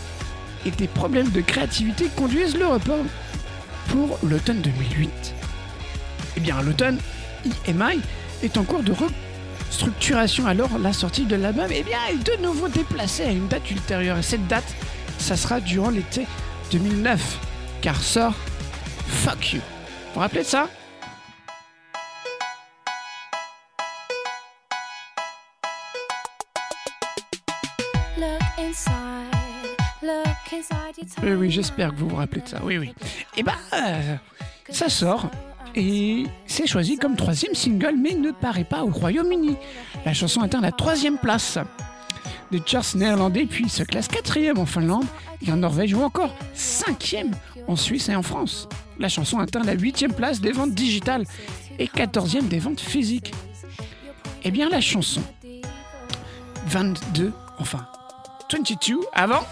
et 0.65 0.71
des 0.71 0.87
problèmes 0.87 1.29
de 1.29 1.41
créativité 1.41 2.09
conduisent 2.15 2.57
le 2.57 2.67
report 2.67 3.05
pour 3.87 4.19
l'automne 4.23 4.61
2008. 4.61 5.09
Eh 6.35 6.39
bien, 6.39 6.61
l'automne, 6.61 6.99
EMI 7.67 8.01
est 8.43 8.57
en 8.57 8.63
cours 8.63 8.83
de 8.83 8.93
restructuration. 9.69 10.45
Alors, 10.45 10.77
la 10.77 10.93
sortie 10.93 11.25
de 11.25 11.35
l'album 11.35 11.67
eh 11.71 11.79
est 11.79 12.23
de 12.23 12.43
nouveau 12.43 12.67
déplacée 12.67 13.23
à 13.23 13.31
une 13.31 13.47
date 13.47 13.69
ultérieure. 13.71 14.17
Et 14.17 14.23
cette 14.23 14.47
date, 14.47 14.75
ça 15.17 15.35
sera 15.35 15.59
durant 15.59 15.89
l'été 15.89 16.27
2009, 16.71 17.39
car 17.81 18.01
sort 18.01 18.33
Fuck 19.07 19.53
You. 19.53 19.59
Vous 19.59 20.13
vous 20.15 20.19
rappelez 20.19 20.41
de 20.41 20.47
ça? 20.47 20.67
Oui, 31.23 31.31
oui, 31.33 31.51
j'espère 31.51 31.91
que 31.91 31.99
vous 31.99 32.09
vous 32.09 32.15
rappelez 32.15 32.41
de 32.41 32.47
ça. 32.47 32.59
Oui, 32.63 32.77
oui. 32.77 32.93
Et 33.35 33.43
bah, 33.43 33.55
euh, 33.73 34.15
ça 34.69 34.89
sort. 34.89 35.29
Et 35.75 36.25
c'est 36.45 36.67
choisi 36.67 36.97
comme 36.97 37.15
troisième 37.15 37.53
single, 37.53 37.95
mais 37.97 38.13
ne 38.13 38.31
paraît 38.31 38.63
pas 38.63 38.83
au 38.83 38.89
Royaume-Uni. 38.89 39.55
La 40.05 40.13
chanson 40.13 40.41
atteint 40.41 40.61
la 40.61 40.71
troisième 40.71 41.17
place 41.17 41.57
des 42.51 42.61
charts 42.65 42.95
néerlandais, 42.95 43.45
puis 43.45 43.69
se 43.69 43.83
classe 43.83 44.07
quatrième 44.07 44.57
en 44.57 44.65
Finlande 44.65 45.05
et 45.45 45.51
en 45.51 45.57
Norvège, 45.57 45.93
ou 45.93 46.01
encore 46.01 46.33
cinquième 46.53 47.31
en 47.67 47.75
Suisse 47.75 48.09
et 48.09 48.15
en 48.15 48.23
France. 48.23 48.67
La 48.99 49.09
chanson 49.09 49.39
atteint 49.39 49.63
la 49.63 49.73
huitième 49.73 50.13
place 50.13 50.41
des 50.41 50.51
ventes 50.51 50.73
digitales 50.73 51.25
et 51.79 51.87
quatorzième 51.87 52.47
des 52.47 52.59
ventes 52.59 52.79
physiques. 52.79 53.33
Eh 54.43 54.51
bien, 54.51 54.69
la 54.69 54.81
chanson 54.81 55.21
22, 56.67 57.31
enfin 57.59 57.85
22 58.51 58.99
avant 59.13 59.43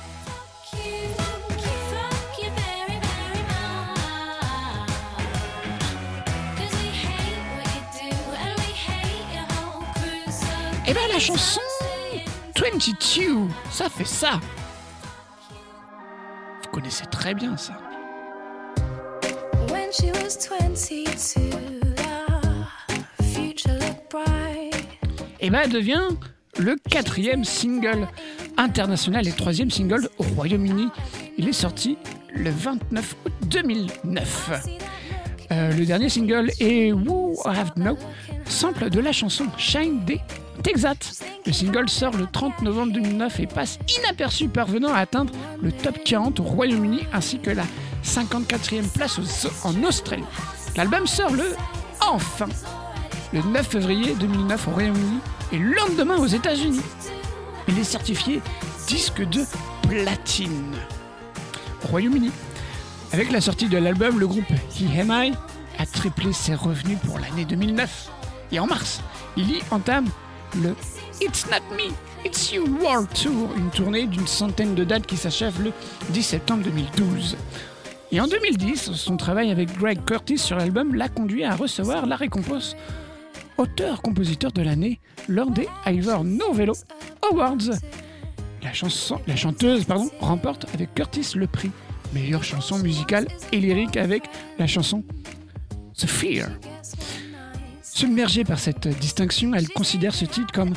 Eh 10.87 10.93
ben 10.93 11.01
la 11.11 11.17
chanson 11.17 11.61
22, 12.57 13.49
ça 13.69 13.89
fait 13.89 14.05
ça. 14.05 14.39
Vous 16.63 16.69
connaissez 16.71 17.05
très 17.07 17.33
bien 17.33 17.57
ça. 17.57 17.73
When 19.69 19.91
she 19.91 20.05
was 20.13 20.37
22, 20.47 21.05
the 21.95 23.23
future 23.23 23.73
looked 23.73 24.09
bright. 24.09 24.87
Et 25.41 25.47
elle 25.47 25.69
devient 25.69 26.07
le 26.57 26.75
quatrième 26.89 27.43
single 27.43 28.07
international 28.57 29.27
et 29.27 29.31
troisième 29.31 29.69
single 29.69 30.09
au 30.17 30.23
Royaume-Uni. 30.23 30.87
Il 31.37 31.49
est 31.49 31.53
sorti 31.53 31.97
le 32.33 32.49
29 32.49 33.15
août 33.25 33.33
2009. 33.47 34.51
Euh, 35.51 35.71
le 35.73 35.85
dernier 35.85 36.09
single 36.09 36.49
est 36.59 36.91
Who 36.93 37.33
I 37.45 37.57
Have 37.57 37.73
No, 37.75 37.97
sample 38.45 38.89
de 38.89 38.99
la 38.99 39.11
chanson 39.11 39.45
Shine 39.57 40.03
Texas. 40.65 41.21
Le 41.45 41.53
single 41.53 41.87
sort 41.87 42.17
le 42.17 42.25
30 42.25 42.63
novembre 42.63 42.93
2009 42.93 43.39
et 43.39 43.45
passe 43.45 43.77
inaperçu 43.99 44.47
parvenant 44.47 44.91
à 44.91 44.97
atteindre 44.97 45.31
le 45.61 45.71
top 45.71 45.99
40 46.03 46.39
au 46.39 46.43
Royaume-Uni 46.43 47.01
ainsi 47.13 47.37
que 47.37 47.51
la 47.51 47.65
54e 48.03 48.89
place 48.89 49.19
en 49.63 49.83
Australie. 49.83 50.23
L'album 50.75 51.05
sort 51.05 51.33
le 51.33 51.55
enfin 52.01 52.47
le 53.31 53.43
9 53.43 53.67
février 53.67 54.15
2009 54.15 54.67
au 54.67 54.71
Royaume-Uni 54.71 55.19
et 55.51 55.59
le 55.59 55.71
lendemain 55.71 56.17
aux 56.17 56.25
États-Unis. 56.25 56.81
Il 57.67 57.77
est 57.77 57.83
certifié 57.83 58.41
disque 58.87 59.21
de 59.21 59.43
platine. 59.87 60.73
Au 61.83 61.89
Royaume-Uni, 61.89 62.31
avec 63.13 63.31
la 63.31 63.39
sortie 63.39 63.67
de 63.67 63.77
l'album, 63.77 64.19
le 64.19 64.27
groupe 64.27 64.51
EMI 64.81 65.33
a 65.77 65.85
triplé 65.85 66.33
ses 66.33 66.55
revenus 66.55 66.97
pour 67.05 67.19
l'année 67.19 67.45
2009. 67.45 68.09
Et 68.51 68.59
en 68.59 68.65
mars, 68.65 69.01
il 69.37 69.51
y 69.51 69.61
entame 69.69 70.07
le 70.61 70.75
It's 71.21 71.45
Not 71.47 71.75
Me, 71.75 71.91
It's 72.25 72.51
You 72.51 72.65
World 72.81 73.07
Tour, 73.13 73.49
une 73.57 73.69
tournée 73.69 74.07
d'une 74.07 74.27
centaine 74.27 74.75
de 74.75 74.83
dates 74.83 75.05
qui 75.05 75.17
s'achève 75.17 75.61
le 75.61 75.71
10 76.09 76.23
septembre 76.23 76.63
2012. 76.63 77.37
Et 78.11 78.19
en 78.19 78.27
2010, 78.27 78.91
son 78.93 79.17
travail 79.17 79.51
avec 79.51 79.75
Greg 79.77 80.03
Curtis 80.05 80.37
sur 80.37 80.57
l'album 80.57 80.95
l'a 80.95 81.09
conduit 81.09 81.43
à 81.43 81.55
recevoir 81.55 82.05
la 82.05 82.15
récompense 82.15 82.75
auteur-compositeur 83.57 84.51
de 84.51 84.61
l'année 84.61 84.99
lors 85.27 85.49
des 85.49 85.67
Ivor 85.85 86.23
Novello 86.23 86.73
Awards. 87.31 87.79
La, 88.61 88.71
la 89.27 89.35
chanteuse 89.35 89.85
pardon, 89.85 90.09
remporte 90.19 90.65
avec 90.73 90.93
Curtis 90.93 91.31
le 91.35 91.47
prix 91.47 91.71
meilleure 92.13 92.43
chanson 92.43 92.79
musicale 92.79 93.27
et 93.51 93.59
lyrique 93.59 93.97
avec 93.97 94.23
la 94.57 94.67
chanson 94.67 95.03
The 95.97 96.07
Fear. 96.07 96.49
Submergée 97.95 98.43
par 98.43 98.59
cette 98.59 98.89
distinction, 98.99 99.53
elle 99.53 99.69
considère 99.69 100.13
ce 100.13 100.25
titre 100.25 100.51
comme 100.53 100.73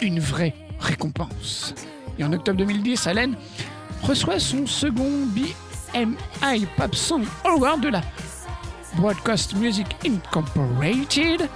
une 0.00 0.20
vraie 0.20 0.54
récompense. 0.78 1.74
Et 2.16 2.22
en 2.22 2.32
octobre 2.32 2.58
2010, 2.58 3.08
Allen 3.08 3.34
reçoit 4.04 4.38
son 4.38 4.64
second 4.68 5.26
BMI 5.34 6.66
Pop 6.76 6.94
Song 6.94 7.24
Award 7.44 7.80
de 7.80 7.88
la 7.88 8.02
Broadcast 8.94 9.56
Music 9.56 9.88
Incorporated 10.06 11.48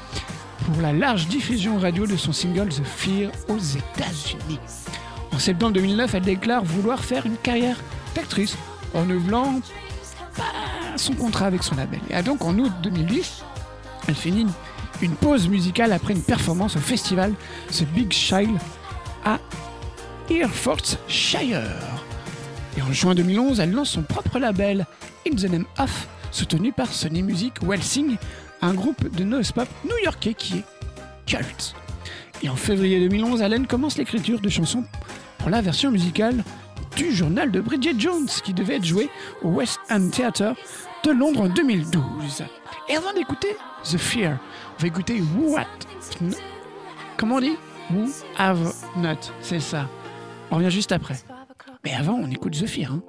pour 0.64 0.82
la 0.82 0.92
large 0.92 1.28
diffusion 1.28 1.78
radio 1.78 2.04
de 2.04 2.16
son 2.16 2.32
single 2.32 2.68
The 2.70 2.84
Fear 2.84 3.30
aux 3.48 3.58
États-Unis. 3.58 4.58
En 5.32 5.38
septembre 5.38 5.74
2009, 5.74 6.12
elle 6.12 6.22
déclare 6.22 6.64
vouloir 6.64 7.04
faire 7.04 7.24
une 7.24 7.36
carrière 7.36 7.76
d'actrice 8.16 8.56
en 8.94 9.02
renouvelant 9.02 9.60
son 10.96 11.14
contrat 11.14 11.46
avec 11.46 11.62
son 11.62 11.76
label. 11.76 12.00
Et 12.10 12.20
donc 12.24 12.44
en 12.44 12.58
août 12.58 12.72
2010, 12.82 13.44
elle 14.08 14.14
finit 14.14 14.46
une 15.02 15.14
pause 15.14 15.48
musicale 15.48 15.92
après 15.92 16.14
une 16.14 16.22
performance 16.22 16.76
au 16.76 16.80
festival 16.80 17.34
The 17.70 17.84
Big 17.94 18.12
Child 18.12 18.56
à 19.24 19.38
Herefordshire. 20.30 21.62
Et 22.76 22.82
en 22.82 22.92
juin 22.92 23.14
2011, 23.14 23.60
elle 23.60 23.72
lance 23.72 23.90
son 23.90 24.02
propre 24.02 24.38
label, 24.38 24.86
In 25.26 25.34
the 25.34 25.50
Name 25.50 25.66
Of, 25.78 26.08
soutenu 26.30 26.72
par 26.72 26.92
Sony 26.92 27.22
Music 27.22 27.54
Welsing, 27.62 28.16
un 28.62 28.74
groupe 28.74 29.14
de 29.14 29.24
noise 29.24 29.52
pop 29.52 29.68
new-yorkais 29.84 30.34
qui 30.34 30.58
est 30.58 30.64
Cult. 31.26 31.74
Et 32.42 32.48
en 32.48 32.56
février 32.56 33.00
2011, 33.00 33.42
Allen 33.42 33.66
commence 33.66 33.98
l'écriture 33.98 34.40
de 34.40 34.48
chansons 34.48 34.84
pour 35.38 35.50
la 35.50 35.62
version 35.62 35.90
musicale 35.90 36.44
du 36.96 37.14
journal 37.14 37.50
de 37.50 37.60
Bridget 37.60 37.94
Jones 37.98 38.28
qui 38.44 38.54
devait 38.54 38.76
être 38.76 38.84
joué 38.84 39.08
au 39.42 39.48
West 39.48 39.78
End 39.90 40.08
Theatre 40.08 40.54
de 41.04 41.10
Londres 41.10 41.42
en 41.42 41.48
2012. 41.48 42.44
Et 42.88 42.96
avant 42.96 43.12
d'écouter 43.12 43.56
The 43.82 43.96
Fear, 43.98 44.38
on 44.78 44.82
va 44.82 44.86
écouter 44.86 45.20
What. 45.36 45.66
Comment 47.16 47.36
on 47.36 47.40
dit 47.40 47.56
Who 47.90 48.08
Have 48.38 48.72
Not. 48.96 49.32
C'est 49.40 49.60
ça. 49.60 49.88
On 50.50 50.56
revient 50.56 50.70
juste 50.70 50.92
après. 50.92 51.16
Mais 51.84 51.92
avant, 51.94 52.14
on 52.14 52.30
écoute 52.30 52.52
The 52.52 52.66
Fear. 52.66 52.92
Hein. 52.92 53.02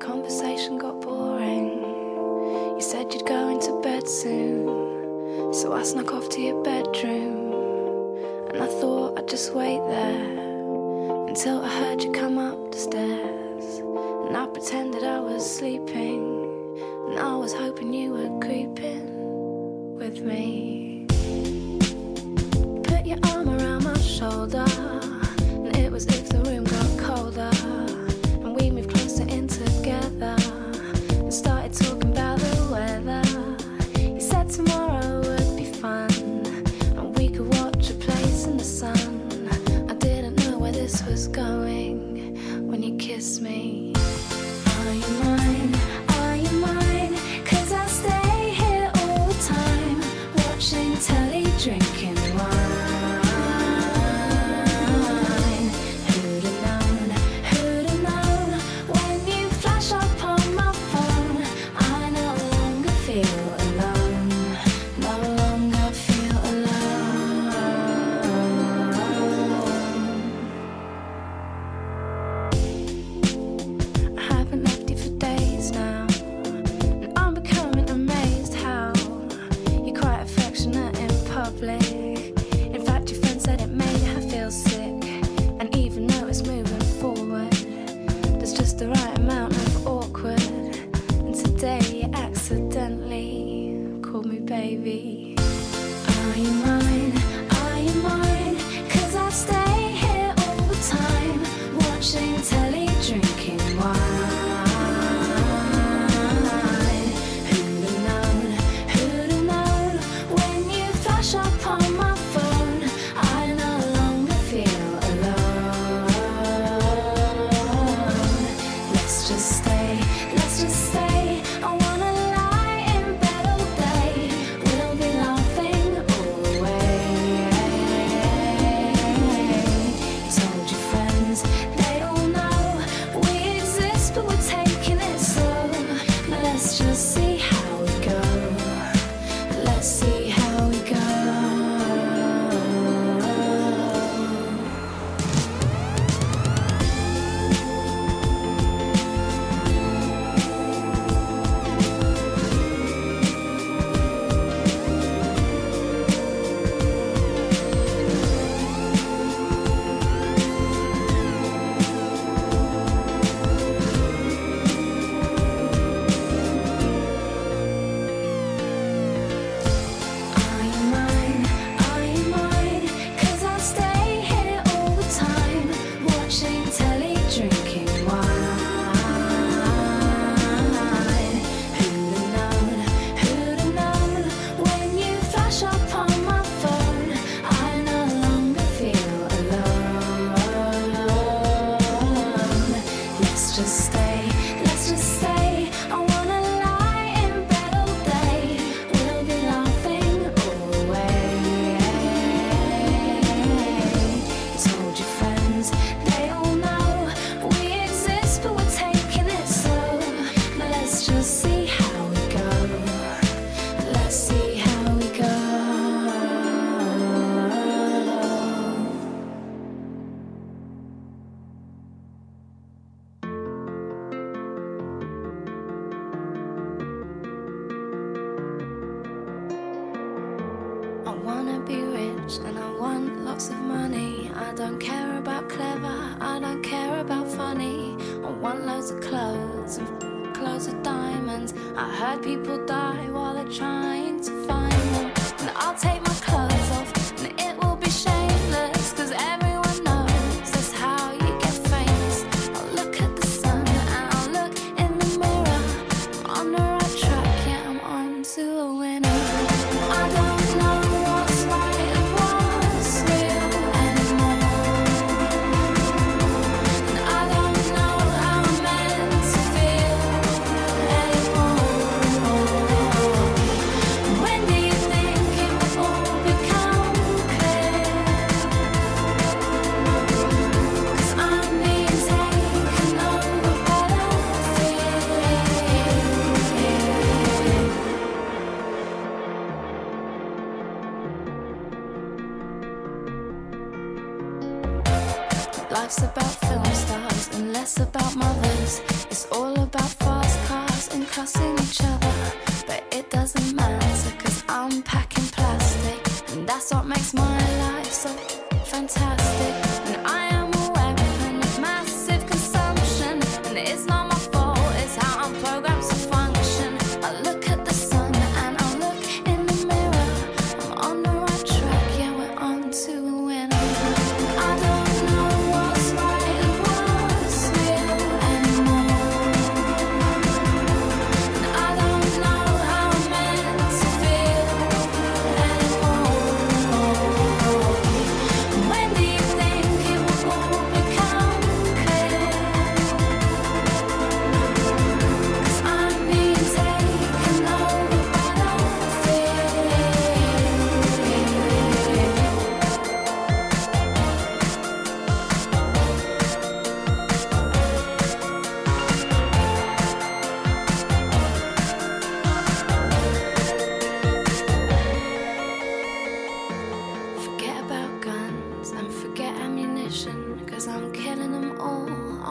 Conversation 0.00 0.76
got 0.76 1.00
boring. 1.00 1.80
You 2.76 2.80
said 2.80 3.12
you'd 3.14 3.26
go 3.26 3.48
into 3.48 3.80
bed 3.80 4.06
soon. 4.06 5.52
So 5.54 5.72
I 5.72 5.82
snuck 5.82 6.12
off 6.12 6.28
to 6.30 6.40
your 6.40 6.62
bedroom. 6.62 7.54
And 8.52 8.62
I 8.62 8.66
thought 8.66 9.18
I'd 9.18 9.28
just 9.28 9.54
wait 9.54 9.80
there 9.88 11.28
until 11.28 11.64
I 11.64 11.68
heard 11.68 12.02
you 12.02 12.12
come 12.12 12.36
up 12.36 12.72
the 12.72 12.78
stairs. 12.78 13.78
And 14.26 14.36
I 14.36 14.46
pretended 14.46 15.02
I 15.02 15.20
was 15.20 15.44
sleeping. 15.44 16.34
And 17.08 17.18
I 17.18 17.36
was 17.36 17.54
hoping 17.54 17.94
you 17.94 18.16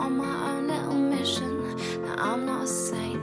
on 0.06 0.18
my 0.18 0.52
own 0.52 0.68
little 0.68 0.94
mission. 0.94 1.76
Now 2.04 2.16
I'm 2.18 2.46
not 2.46 2.66
a 2.66 2.68
saint, 2.68 3.20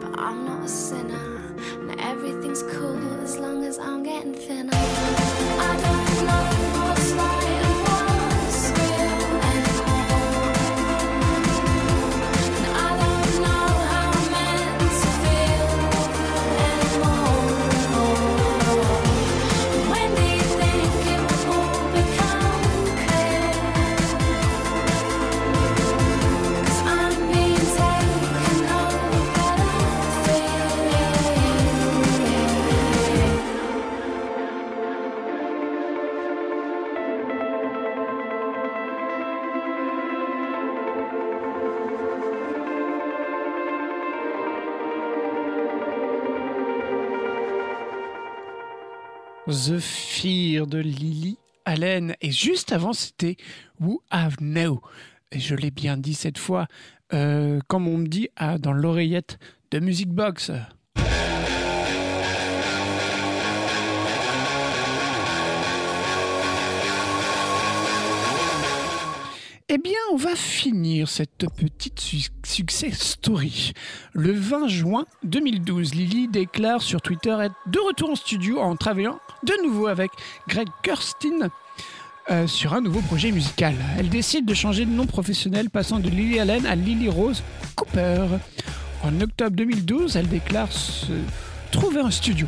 but 0.00 0.18
I'm 0.18 0.44
not 0.44 0.64
a 0.64 0.68
sinner. 0.68 1.54
Now 1.82 1.94
everything's 1.98 2.64
cool 2.64 3.20
as 3.22 3.38
long 3.38 3.62
as 3.62 3.78
I'm 3.78 4.02
getting 4.02 4.34
thinner. 4.34 5.85
The 49.56 49.78
Fear 49.78 50.66
de 50.66 50.78
Lily 50.78 51.38
Allen. 51.64 52.14
Et 52.20 52.30
juste 52.30 52.72
avant, 52.72 52.92
c'était 52.92 53.36
Who 53.80 54.02
Have 54.10 54.36
Now. 54.42 54.82
Et 55.32 55.40
je 55.40 55.54
l'ai 55.54 55.70
bien 55.70 55.96
dit 55.96 56.12
cette 56.12 56.36
fois, 56.36 56.66
euh, 57.14 57.58
comme 57.66 57.88
on 57.88 57.96
me 57.96 58.06
dit 58.06 58.28
ah, 58.36 58.58
dans 58.58 58.74
l'oreillette 58.74 59.38
de 59.70 59.78
Music 59.78 60.08
Box. 60.08 60.52
Eh 69.68 69.78
bien, 69.78 69.98
on 70.12 70.16
va 70.16 70.36
finir 70.36 71.08
cette 71.08 71.44
petite 71.56 71.98
su- 71.98 72.28
success 72.44 73.00
story. 73.00 73.72
Le 74.12 74.32
20 74.32 74.68
juin 74.68 75.06
2012, 75.24 75.92
Lily 75.94 76.28
déclare 76.28 76.80
sur 76.82 77.00
Twitter 77.02 77.36
être 77.42 77.54
de 77.66 77.80
retour 77.80 78.10
en 78.10 78.14
studio 78.14 78.60
en 78.60 78.76
travaillant 78.76 79.18
de 79.42 79.52
nouveau 79.64 79.88
avec 79.88 80.12
Greg 80.46 80.68
Kurstin 80.84 81.48
euh, 82.30 82.46
sur 82.46 82.74
un 82.74 82.80
nouveau 82.80 83.00
projet 83.00 83.32
musical. 83.32 83.74
Elle 83.98 84.08
décide 84.08 84.46
de 84.46 84.54
changer 84.54 84.84
de 84.84 84.90
nom 84.92 85.06
professionnel, 85.06 85.68
passant 85.68 85.98
de 85.98 86.10
Lily 86.10 86.38
Allen 86.38 86.64
à 86.64 86.76
Lily 86.76 87.08
Rose 87.08 87.42
Cooper. 87.74 88.24
En 89.02 89.20
octobre 89.20 89.50
2012, 89.56 90.14
elle 90.14 90.28
déclare 90.28 90.70
se 90.70 91.10
trouver 91.72 92.00
un 92.00 92.12
studio, 92.12 92.46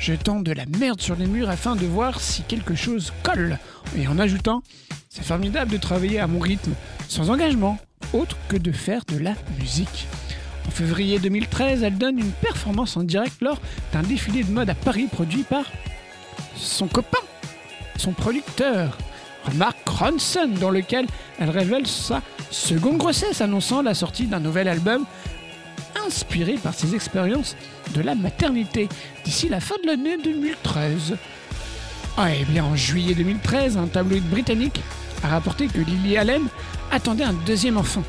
jetant 0.00 0.40
de 0.40 0.52
la 0.52 0.64
merde 0.66 1.00
sur 1.00 1.14
les 1.14 1.26
murs 1.26 1.50
afin 1.50 1.76
de 1.76 1.86
voir 1.86 2.20
si 2.20 2.42
quelque 2.42 2.74
chose 2.74 3.12
colle, 3.22 3.58
et 3.96 4.08
en 4.08 4.18
ajoutant 4.18 4.62
c'est 5.08 5.24
formidable 5.24 5.72
de 5.72 5.76
travailler 5.76 6.20
à 6.20 6.26
mon 6.26 6.38
rythme, 6.38 6.72
sans 7.08 7.30
engagement, 7.30 7.78
autre 8.12 8.36
que 8.48 8.56
de 8.56 8.72
faire 8.72 9.04
de 9.06 9.18
la 9.18 9.34
musique. 9.58 10.06
En 10.68 10.70
février 10.70 11.18
2013, 11.18 11.82
elle 11.82 11.98
donne 11.98 12.18
une 12.18 12.30
performance 12.30 12.96
en 12.96 13.02
direct 13.02 13.40
lors 13.40 13.60
d'un 13.92 14.02
défilé 14.02 14.44
de 14.44 14.52
mode 14.52 14.70
à 14.70 14.74
Paris 14.74 15.08
produit 15.10 15.42
par 15.42 15.64
son 16.54 16.86
copain, 16.86 17.18
son 17.96 18.12
producteur, 18.12 18.96
Mark 19.54 19.76
Ronson, 19.88 20.48
dans 20.60 20.70
lequel 20.70 21.06
elle 21.38 21.50
révèle 21.50 21.86
sa 21.86 22.22
seconde 22.50 22.98
grossesse, 22.98 23.40
annonçant 23.40 23.82
la 23.82 23.94
sortie 23.94 24.26
d'un 24.26 24.40
nouvel 24.40 24.68
album 24.68 25.04
inspiré 26.10 26.54
par 26.54 26.74
ses 26.74 26.96
expériences 26.96 27.54
de 27.94 28.00
la 28.00 28.16
maternité 28.16 28.88
d'ici 29.24 29.48
la 29.48 29.60
fin 29.60 29.76
de 29.80 29.86
l'année 29.86 30.18
2013. 30.18 31.14
Ah, 32.16 32.34
et 32.34 32.44
bien 32.46 32.64
en 32.64 32.74
juillet 32.74 33.14
2013, 33.14 33.76
un 33.76 33.86
tabloïd 33.86 34.28
britannique 34.28 34.80
a 35.22 35.28
rapporté 35.28 35.68
que 35.68 35.78
Lily 35.78 36.16
Allen 36.16 36.42
attendait 36.90 37.22
un 37.22 37.32
deuxième 37.32 37.76
enfant. 37.76 38.02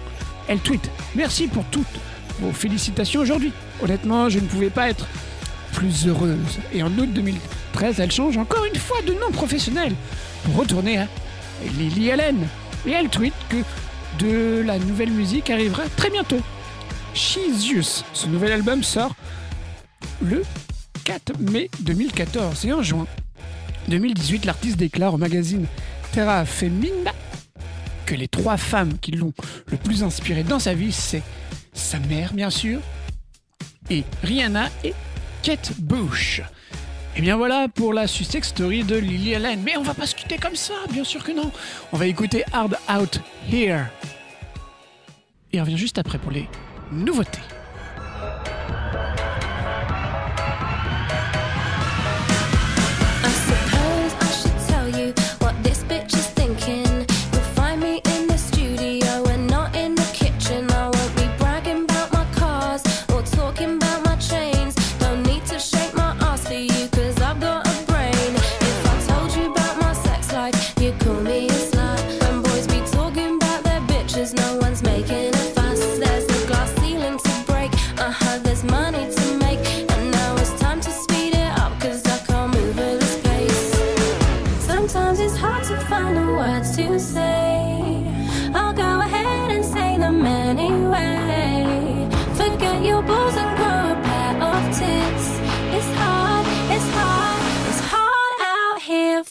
Elle 0.48 0.58
tweet 0.58 0.90
Merci 1.14 1.46
pour 1.48 1.64
toutes 1.66 2.00
vos 2.40 2.52
félicitations 2.52 3.22
aujourd'hui. 3.22 3.54
Honnêtement, 3.84 4.30
je 4.30 4.40
ne 4.40 4.48
pouvais 4.48 4.72
pas 4.72 4.90
être 4.90 5.06
plus 5.74 6.08
heureuse. 6.08 6.58
Et 6.74 6.82
en 6.82 6.90
août 6.98 7.10
2013, 7.14 8.00
elle 8.00 8.12
change 8.12 8.36
encore 8.36 8.66
une 8.66 8.80
fois 8.80 9.04
de 9.06 9.14
nom 9.14 9.30
professionnel 9.32 9.94
pour 10.44 10.56
retourner 10.56 10.98
à 10.98 11.08
Lily 11.78 12.10
Allen. 12.10 12.48
Et 12.88 12.94
elle 12.94 13.10
tweet 13.10 13.36
que 13.48 13.58
de 14.18 14.64
la 14.66 14.80
nouvelle 14.80 15.12
musique 15.12 15.52
arrivera 15.52 15.84
très 15.96 16.10
bientôt. 16.10 16.42
Jesus. 17.14 18.04
Ce 18.14 18.28
nouvel 18.28 18.52
album 18.52 18.84
sort 18.84 19.16
le 20.22 20.44
4 21.04 21.40
mai 21.40 21.70
2014. 21.82 22.66
Et 22.66 22.74
en 22.74 22.82
juin 22.82 23.08
2018, 23.88 24.46
l'artiste 24.46 24.78
déclare 24.78 25.14
au 25.14 25.18
magazine 25.18 25.66
Terra 26.12 26.46
Femina 26.46 27.14
que 28.06 28.16
les 28.16 28.28
trois 28.28 28.58
femmes 28.58 28.98
qui 29.00 29.12
l'ont 29.12 29.34
le 29.68 29.78
plus 29.78 30.04
inspiré 30.04 30.44
dans 30.44 30.60
sa 30.60 30.74
vie, 30.74 30.92
c'est 30.92 31.24
sa 31.74 32.00
mère, 32.00 32.34
bien 32.34 32.50
sûr, 32.50 32.80
et 33.90 34.04
Rihanna 34.24 34.70
et 34.84 34.94
Kate 35.44 35.74
Bush. 35.80 36.42
Et 37.16 37.22
bien 37.22 37.36
voilà 37.36 37.68
pour 37.68 37.94
la 37.94 38.08
success 38.08 38.46
story 38.46 38.84
de 38.84 38.96
Lily 38.96 39.36
Allen. 39.36 39.62
Mais 39.64 39.76
on 39.78 39.84
va 39.84 39.94
pas 39.94 40.06
se 40.06 40.16
comme 40.42 40.56
ça, 40.56 40.74
bien 40.92 41.04
sûr 41.04 41.24
que 41.24 41.32
non. 41.32 41.52
On 41.92 41.98
va 41.98 42.08
écouter 42.08 42.44
Hard 42.54 42.78
Out 42.90 43.20
Here. 43.52 43.86
Et 45.52 45.60
on 45.60 45.64
revient 45.64 45.78
juste 45.78 45.98
après 45.98 46.18
pour 46.18 46.32
les 46.32 46.48
nouveauté. 46.92 47.40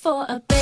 for 0.01 0.25
a 0.31 0.41
bit. 0.49 0.60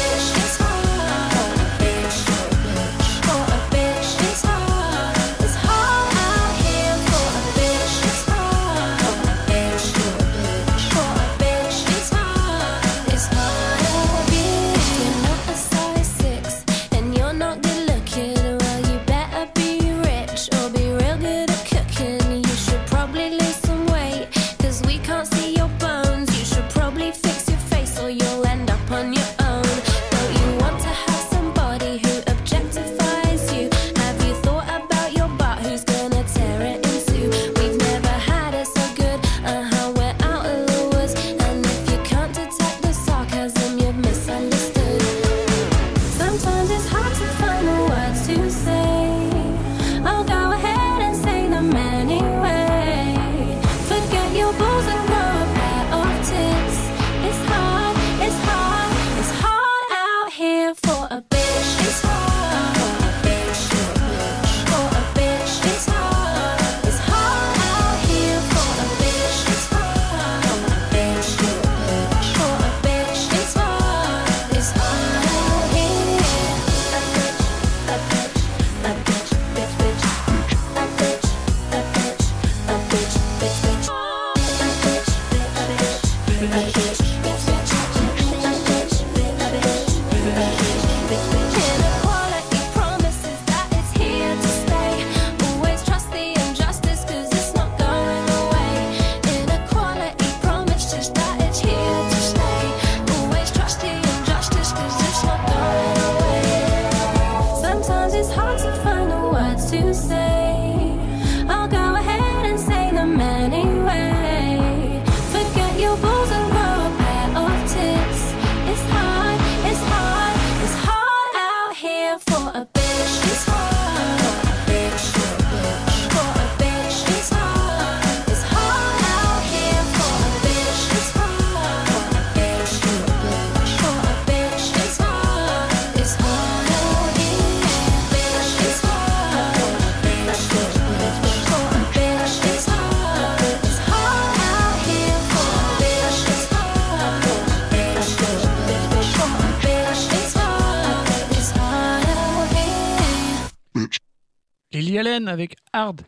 Avec 154.99 155.55
Hard 155.73 156.01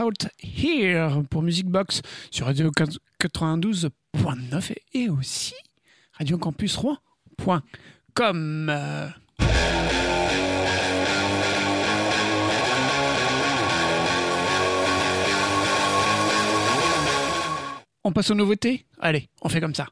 Out 0.00 0.28
Here 0.40 1.10
pour 1.28 1.42
Music 1.42 1.66
Box 1.66 2.02
sur 2.30 2.46
Radio 2.46 2.70
92.9 3.20 4.74
et 4.94 5.08
aussi 5.08 5.54
Radio 6.12 6.38
Campus 6.38 6.76
Rouen.com. 6.76 8.72
On 18.04 18.12
passe 18.12 18.30
aux 18.30 18.36
nouveautés? 18.36 18.86
Allez, 19.00 19.28
on 19.42 19.48
fait 19.48 19.60
comme 19.60 19.74
ça. 19.74 19.88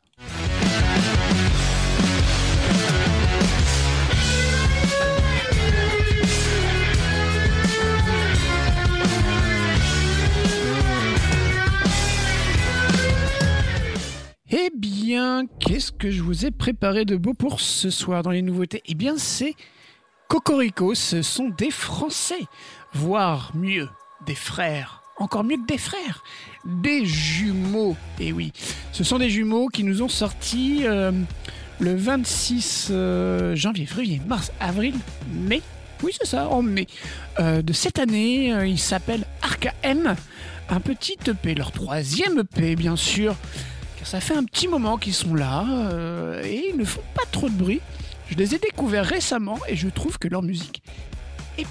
Eh 14.67 14.73
bien, 14.77 15.47
qu'est-ce 15.61 15.93
que 15.93 16.11
je 16.11 16.23
vous 16.23 16.45
ai 16.45 16.51
préparé 16.51 17.05
de 17.05 17.15
beau 17.15 17.35
pour 17.35 17.61
ce 17.61 17.89
soir 17.89 18.25
dans 18.25 18.33
les 18.33 18.43
nouveautés? 18.43 18.83
Eh 18.87 18.95
bien, 18.95 19.15
c'est 19.17 19.55
Cocorico, 20.29 20.93
ce 20.95 21.23
sont 21.23 21.51
des 21.51 21.71
Français, 21.71 22.41
voire 22.93 23.53
mieux, 23.55 23.89
des 24.27 24.35
frères, 24.35 25.03
encore 25.19 25.45
mieux 25.45 25.59
que 25.59 25.67
des 25.67 25.79
frères, 25.79 26.25
des 26.65 27.07
jumeaux. 27.07 27.97
Et 28.19 28.29
eh 28.29 28.33
oui, 28.33 28.53
ce 28.91 29.05
sont 29.05 29.19
des 29.19 29.31
jumeaux 29.31 29.69
qui 29.69 29.85
nous 29.85 30.03
ont 30.03 30.09
sorti 30.09 30.81
euh, 30.83 31.13
le 31.79 31.95
26 31.95 32.89
euh, 32.91 33.55
janvier, 33.55 33.87
février, 33.87 34.21
mars, 34.27 34.51
avril, 34.59 34.95
mai. 35.33 35.63
Oui, 36.03 36.13
c'est 36.19 36.27
ça, 36.27 36.49
en 36.49 36.63
mai 36.63 36.89
euh, 37.39 37.63
de 37.63 37.73
cette 37.73 38.01
année. 38.01 38.49
ils 38.67 38.81
s'appellent 38.81 39.27
Arca 39.43 39.75
M, 39.85 40.17
un 40.71 40.81
petit 40.81 41.19
EP, 41.29 41.55
leur 41.55 41.71
troisième 41.71 42.41
EP, 42.41 42.75
bien 42.75 42.97
sûr 42.97 43.37
fait 44.21 44.37
un 44.37 44.45
petit 44.45 44.69
moment 44.69 44.99
qu'ils 44.99 45.15
sont 45.15 45.35
là 45.35 45.65
euh, 45.69 46.43
et 46.45 46.71
ils 46.71 46.77
ne 46.77 46.85
font 46.85 47.03
pas 47.15 47.25
trop 47.33 47.49
de 47.49 47.55
bruit. 47.55 47.81
Je 48.29 48.37
les 48.37 48.55
ai 48.55 48.59
découverts 48.59 49.05
récemment 49.05 49.59
et 49.69 49.77
je 49.77 49.89
trouve 49.89 50.19
que 50.19 50.29
leur 50.29 50.43
musique 50.43 50.83
est 51.59 51.67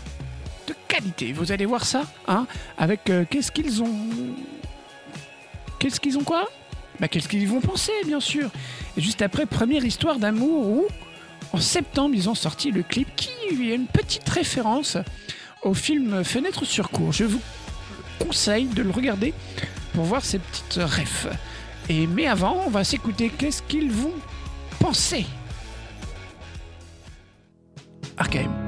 de 0.68 0.74
qualité. 0.88 1.32
Vous 1.32 1.52
allez 1.52 1.66
voir 1.66 1.86
ça, 1.86 2.04
hein 2.28 2.46
Avec 2.78 3.10
euh, 3.10 3.24
qu'est-ce 3.30 3.52
qu'ils 3.52 3.82
ont. 3.82 4.00
Qu'est-ce 5.80 6.00
qu'ils 6.00 6.18
ont 6.18 6.24
quoi? 6.24 6.50
Bah, 7.00 7.08
qu'est-ce 7.08 7.28
qu'ils 7.28 7.48
vont 7.48 7.62
penser, 7.62 7.92
bien 8.06 8.20
sûr. 8.20 8.50
Et 8.98 9.02
juste 9.02 9.22
après, 9.22 9.46
première 9.46 9.86
histoire 9.86 10.18
d'amour 10.18 10.68
où, 10.68 10.86
en 11.54 11.60
septembre, 11.60 12.16
ils 12.16 12.30
ont 12.30 12.36
sorti 12.36 12.72
le 12.72 12.84
clip 12.84 13.08
qui 13.16 13.30
est 13.50 13.76
une 13.76 13.88
petite 13.88 14.28
référence 14.28 14.98
au 15.62 15.74
film 15.74 16.24
Fenêtre 16.24 16.66
sur 16.66 16.90
cour. 16.90 17.12
Je 17.12 17.26
vous 17.26 17.42
conseille 18.20 18.66
de 18.66 18.82
le 18.82 18.92
regarder 18.92 19.34
pour 19.94 20.04
voir 20.06 20.24
ces 20.24 20.40
petites 20.40 20.80
refs. 20.82 21.28
Et 21.90 22.08
mais 22.08 22.28
avant, 22.28 22.64
on 22.66 22.70
va 22.70 22.84
s'écouter 22.84 23.30
qu'est-ce 23.30 23.62
qu'ils 23.62 23.92
vont 23.92 24.14
penser. 24.80 25.26
Arkham. 28.18 28.65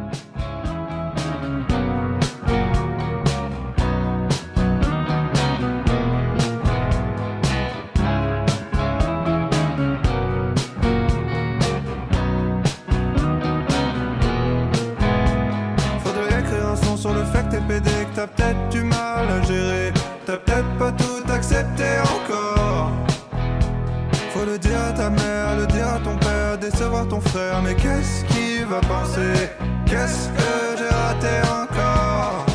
Frère. 27.38 27.62
Mais 27.64 27.76
qu'est-ce 27.76 28.24
qu'il 28.26 28.66
va 28.66 28.80
penser 28.82 29.50
Qu'est-ce 29.86 30.30
que 30.30 30.78
j'ai 30.78 30.94
raté 31.04 31.36
encore? 31.64 32.46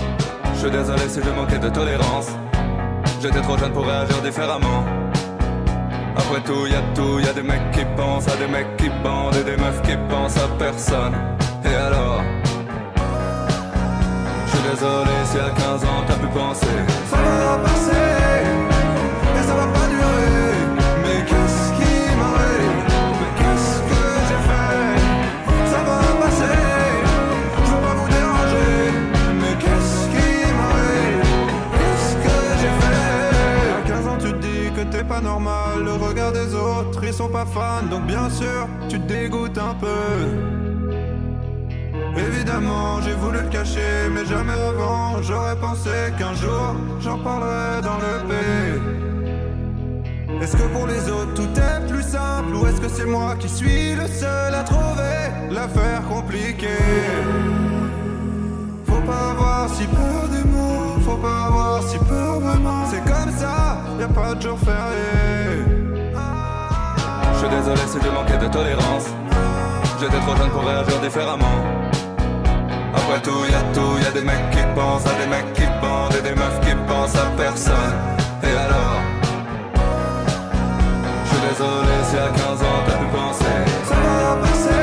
Je 0.54 0.58
suis 0.60 0.70
désolé 0.70 1.08
si 1.08 1.20
je 1.22 1.30
manquais 1.30 1.58
de 1.58 1.68
tolérance. 1.68 2.28
J'étais 3.20 3.40
trop 3.40 3.56
jeune 3.56 3.72
pour 3.72 3.86
réagir 3.86 4.20
différemment. 4.22 4.84
Après 6.16 6.40
tout, 6.40 6.66
y 6.66 6.74
a 6.74 6.82
tout, 6.94 7.18
y 7.20 7.28
a 7.28 7.32
des 7.32 7.42
mecs 7.42 7.70
qui 7.72 7.84
pensent 7.96 8.28
à 8.28 8.36
des 8.36 8.46
mecs 8.46 8.76
qui 8.76 8.90
bandent 9.02 9.36
et 9.36 9.44
des 9.44 9.56
meufs 9.56 9.82
qui 9.82 9.96
pensent 10.10 10.36
à 10.36 10.48
personne. 10.58 11.14
Et 11.64 11.74
alors? 11.74 12.22
Je 14.46 14.50
suis 14.50 14.68
désolé 14.70 15.16
si 15.24 15.38
à 15.38 15.50
15 15.50 15.84
ans 15.84 16.02
t'as 16.06 16.14
pu 16.14 16.26
penser. 16.26 16.76
Ça 17.10 17.16
va 17.16 17.58
passer 17.64 18.21
normal. 35.22 35.84
Le 35.84 35.92
regard 35.92 36.32
des 36.32 36.54
autres 36.54 37.02
ils 37.04 37.12
sont 37.12 37.28
pas 37.28 37.46
fans. 37.46 37.86
Donc 37.90 38.06
bien 38.06 38.28
sûr 38.28 38.68
tu 38.88 39.00
te 39.00 39.06
dégoûtes 39.06 39.58
un 39.58 39.74
peu. 39.74 39.86
Évidemment, 42.14 43.00
j'ai 43.00 43.14
voulu 43.14 43.40
le 43.40 43.48
cacher, 43.48 44.10
mais 44.14 44.26
jamais 44.26 44.52
avant. 44.52 45.22
J'aurais 45.22 45.56
pensé 45.56 45.90
qu'un 46.18 46.34
jour, 46.34 46.74
j'en 47.00 47.18
parlerais 47.18 47.80
dans 47.80 47.98
le 48.06 48.14
P. 48.28 48.34
Est-ce 50.42 50.56
que 50.56 50.66
pour 50.74 50.86
les 50.86 51.08
autres 51.08 51.34
tout 51.34 51.48
est 51.56 51.86
plus 51.88 52.02
simple 52.02 52.54
ou 52.56 52.66
est-ce 52.66 52.80
que 52.80 52.88
c'est 52.88 53.06
moi 53.06 53.36
qui 53.38 53.48
suis 53.48 53.94
le 53.94 54.06
seul 54.08 54.54
à 54.54 54.62
trouver 54.64 55.30
l'affaire 55.50 56.02
compliquée? 56.08 56.66
Faut 58.86 59.02
pas 59.06 59.30
avoir 59.30 59.70
si 59.70 59.84
peur 59.86 60.28
des 60.34 60.44
mots, 60.50 60.81
faut 61.02 61.16
pas 61.16 61.46
avoir 61.46 61.82
si 61.82 61.98
peur 61.98 62.40
vraiment. 62.40 62.84
C'est 62.90 63.04
comme 63.04 63.32
ça, 63.36 63.78
y 63.98 64.02
a 64.02 64.08
pas 64.08 64.34
de 64.34 64.42
jour 64.42 64.58
férié. 64.58 65.64
Je 67.32 67.38
suis 67.38 67.48
désolé 67.48 67.80
si 67.88 67.98
je 68.02 68.10
manquais 68.10 68.38
de 68.38 68.48
tolérance. 68.50 69.06
J'étais 70.00 70.18
trop 70.18 70.36
jeune 70.36 70.50
pour 70.50 70.64
réagir 70.64 70.98
différemment. 71.00 71.58
Après 72.94 73.20
tout, 73.22 73.44
y 73.50 73.54
a 73.54 73.62
tout, 73.74 73.98
y 74.02 74.06
a 74.06 74.10
des 74.12 74.22
mecs 74.22 74.50
qui 74.50 74.62
pensent 74.74 75.06
à 75.06 75.14
des 75.20 75.26
mecs 75.26 75.52
qui 75.54 75.66
bandent 75.80 76.14
et 76.18 76.22
des 76.22 76.34
meufs 76.34 76.60
qui 76.60 76.74
pensent 76.86 77.16
à 77.16 77.26
personne. 77.36 77.94
Et 78.42 78.56
alors? 78.64 79.00
Je 81.24 81.30
suis 81.30 81.40
désolé 81.48 81.94
si 82.08 82.16
à 82.16 82.28
15 82.28 82.62
ans 82.62 82.80
t'as 82.86 82.96
pu 82.96 83.06
penser. 83.06 83.58
Ça 83.84 83.94
va 83.94 84.36
passer 84.42 84.81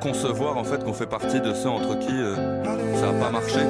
concevoir 0.00 0.56
en 0.56 0.64
fait 0.64 0.84
qu'on 0.84 0.92
fait 0.92 1.06
partie 1.06 1.40
de 1.40 1.52
ceux 1.54 1.68
entre 1.68 1.98
qui 1.98 2.12
euh, 2.12 2.64
ça 2.96 3.10
a 3.10 3.12
pas 3.12 3.30
marché. 3.30 3.60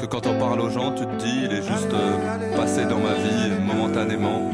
Que 0.00 0.06
quand 0.06 0.26
on 0.26 0.38
parle 0.38 0.60
aux 0.60 0.70
gens, 0.70 0.92
tu 0.92 1.06
te 1.06 1.16
dis, 1.16 1.44
il 1.44 1.52
est 1.52 1.62
juste 1.62 1.92
euh, 1.92 2.56
passé 2.56 2.84
dans 2.84 2.98
ma 2.98 3.14
vie 3.14 3.50
euh, 3.50 3.60
momentanément. 3.60 4.50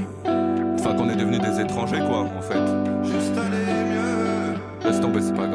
Enfin, 0.79 0.95
qu'on 0.95 1.09
est 1.11 1.17
devenus 1.17 1.41
des 1.41 1.61
étrangers, 1.61 1.99
quoi, 1.99 2.21
en 2.21 2.41
fait. 2.41 2.61
Laisse 4.85 5.01
tomber, 5.01 5.21
c'est 5.21 5.35
pas 5.35 5.47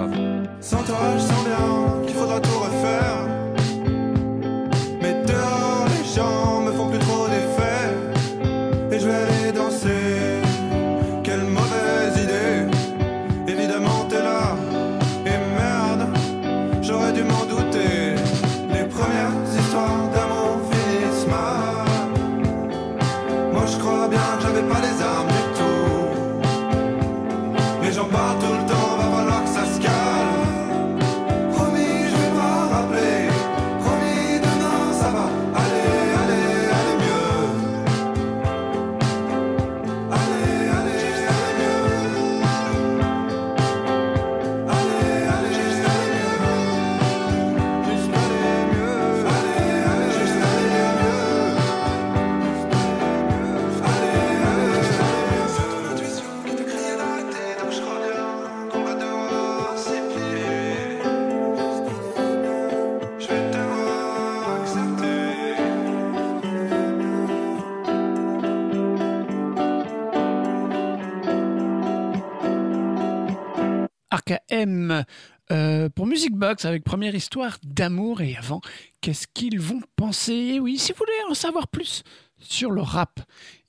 Arca 74.27 74.41
M 74.49 75.03
euh, 75.51 75.89
pour 75.89 76.07
Music 76.07 76.33
Box 76.33 76.65
avec 76.65 76.83
première 76.83 77.13
histoire 77.13 77.57
d'amour 77.63 78.21
et 78.21 78.35
avant, 78.35 78.59
qu'est-ce 79.01 79.27
qu'ils 79.27 79.59
vont 79.59 79.81
penser? 79.95 80.59
Oui, 80.59 80.79
si 80.79 80.93
vous 80.93 80.97
voulez 80.97 81.29
en 81.29 81.35
savoir 81.35 81.67
plus 81.67 82.01
sur 82.39 82.71
le 82.71 82.81
rap, 82.81 83.19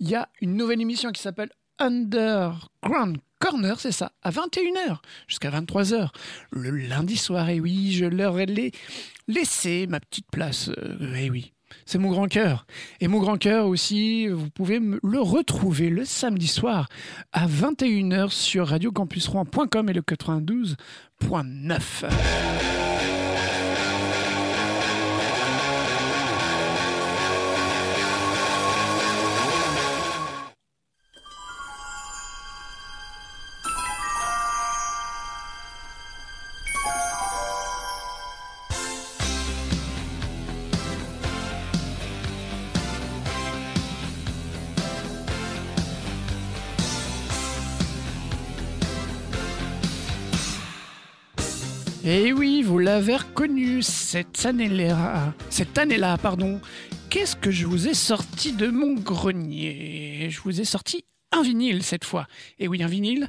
il 0.00 0.09
y 0.09 0.14
a 0.14 0.30
une 0.40 0.57
nouvelle 0.57 0.80
émission 0.80 1.12
qui 1.12 1.20
s'appelle 1.20 1.50
Underground 1.78 3.18
Corner, 3.38 3.78
c'est 3.78 3.92
ça, 3.92 4.12
à 4.22 4.30
21h 4.30 5.00
jusqu'à 5.28 5.50
23h 5.50 6.09
le 6.52 6.70
lundi 6.70 7.18
soir. 7.18 7.50
Et 7.50 7.61
oui, 7.61 7.92
je 7.92 8.07
leur 8.07 8.38
ai 8.40 8.46
laissé 9.28 9.86
ma 9.88 10.00
petite 10.00 10.30
place. 10.30 10.70
euh, 10.70 11.14
et 11.16 11.28
oui. 11.28 11.52
C'est 11.84 11.98
mon 11.98 12.10
grand 12.10 12.28
cœur. 12.28 12.66
Et 13.00 13.08
mon 13.08 13.20
grand 13.20 13.38
cœur 13.38 13.66
aussi, 13.66 14.28
vous 14.28 14.50
pouvez 14.50 14.80
le 14.80 15.20
retrouver 15.20 15.88
le 15.88 16.04
samedi 16.04 16.46
soir 16.46 16.88
à 17.32 17.46
21h 17.46 18.30
sur 18.30 18.68
radiocampusrouen.com 18.68 19.88
et 19.88 19.92
le 19.92 20.02
92.9. 20.02 22.76
reconnu, 52.95 53.82
cette 53.82 54.47
année-là, 54.47 55.34
cette 55.51 55.76
année-là, 55.76 56.16
pardon. 56.18 56.61
Qu'est-ce 57.11 57.37
que 57.37 57.51
je 57.51 57.66
vous 57.66 57.89
ai 57.89 57.95
sorti 57.95 58.53
de 58.53 58.68
mon 58.68 58.95
grenier? 58.95 60.28
Je 60.30 60.41
vous 60.41 60.61
ai 60.61 60.64
sorti 60.64 61.05
un 61.32 61.43
vinyle 61.43 61.82
cette 61.82 62.05
fois. 62.05 62.26
Et 62.59 62.68
oui, 62.68 62.82
un 62.82 62.87
vinyle. 62.87 63.28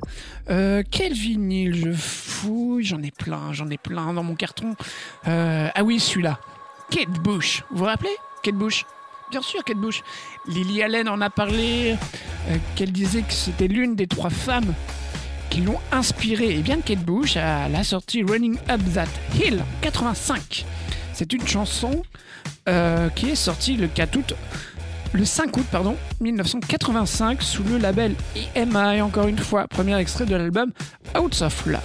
Euh, 0.49 0.83
quel 0.89 1.13
vinyle 1.13 1.75
je 1.75 1.91
fouille 1.91 2.83
J'en 2.83 3.01
ai 3.01 3.11
plein, 3.11 3.53
j'en 3.53 3.69
ai 3.69 3.77
plein 3.77 4.13
dans 4.13 4.23
mon 4.23 4.35
carton. 4.35 4.75
Euh, 5.27 5.69
ah 5.73 5.83
oui, 5.83 5.99
celui-là. 5.99 6.39
Kate 6.91 7.09
Bush. 7.23 7.63
Vous 7.71 7.79
vous 7.79 7.85
rappelez? 7.85 8.15
Kate 8.43 8.55
Bush 8.55 8.85
Bien 9.29 9.41
sûr, 9.41 9.63
Kate 9.63 9.77
Bush. 9.77 10.03
Lily 10.47 10.83
Allen 10.83 11.09
en 11.09 11.19
a 11.19 11.29
parlé, 11.29 11.95
euh, 12.49 12.57
qu'elle 12.75 12.93
disait 12.93 13.23
que 13.23 13.33
c'était 13.33 13.67
l'une 13.67 13.95
des 13.95 14.07
trois 14.07 14.29
femmes 14.29 14.73
qui 15.57 15.63
l'ont 15.63 15.79
inspiré. 15.91 16.55
Et 16.55 16.61
bien 16.61 16.81
Kate 16.81 16.99
Bush 16.99 17.35
a 17.35 17.67
la 17.67 17.83
sortie 17.83 18.21
Running 18.21 18.57
Up 18.69 18.79
That 18.93 19.07
Hill 19.35 19.55
en 19.59 19.81
85. 19.81 20.65
C'est 21.13 21.33
une 21.33 21.47
chanson 21.47 22.03
euh, 22.69 23.09
qui 23.09 23.29
est 23.31 23.35
sortie 23.35 23.75
le 23.75 23.87
4 23.87 24.15
août, 24.17 24.33
le 25.13 25.25
5 25.25 25.57
août 25.57 25.65
pardon, 25.71 25.95
1985 26.21 27.41
sous 27.41 27.63
le 27.63 27.79
label 27.79 28.13
EMI. 28.55 29.01
Encore 29.01 29.27
une 29.27 29.39
fois, 29.39 29.67
premier 29.67 29.97
extrait 29.97 30.25
de 30.27 30.35
l'album 30.35 30.71
Out 31.19 31.41
of 31.41 31.65
Love. 31.65 31.81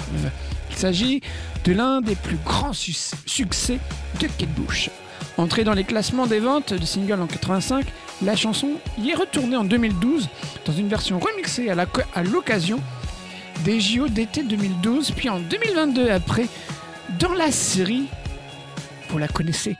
Il 0.70 0.76
s'agit 0.76 1.22
de 1.64 1.72
l'un 1.72 2.02
des 2.02 2.14
plus 2.14 2.36
grands 2.44 2.74
su- 2.74 2.94
succès 3.24 3.78
de 4.20 4.26
Kate 4.26 4.50
Bush. 4.54 4.90
Entrée 5.38 5.64
dans 5.64 5.72
les 5.72 5.84
classements 5.84 6.26
des 6.26 6.40
ventes 6.40 6.74
de 6.74 6.84
singles 6.84 7.20
en 7.22 7.26
85, 7.26 7.86
la 8.22 8.36
chanson 8.36 8.72
y 8.98 9.10
est 9.10 9.14
retournée 9.14 9.56
en 9.56 9.64
2012 9.64 10.28
dans 10.66 10.72
une 10.74 10.88
version 10.88 11.18
remixée 11.18 11.70
à 11.70 11.86
à 12.14 12.22
l'occasion 12.22 12.80
des 13.64 13.80
JO 13.80 14.08
d'été 14.08 14.42
2012, 14.42 15.12
puis 15.12 15.28
en 15.28 15.40
2022 15.40 16.10
après, 16.10 16.46
dans 17.18 17.32
la 17.32 17.50
série, 17.50 18.06
vous 19.10 19.18
la 19.18 19.28
connaissez 19.28 19.76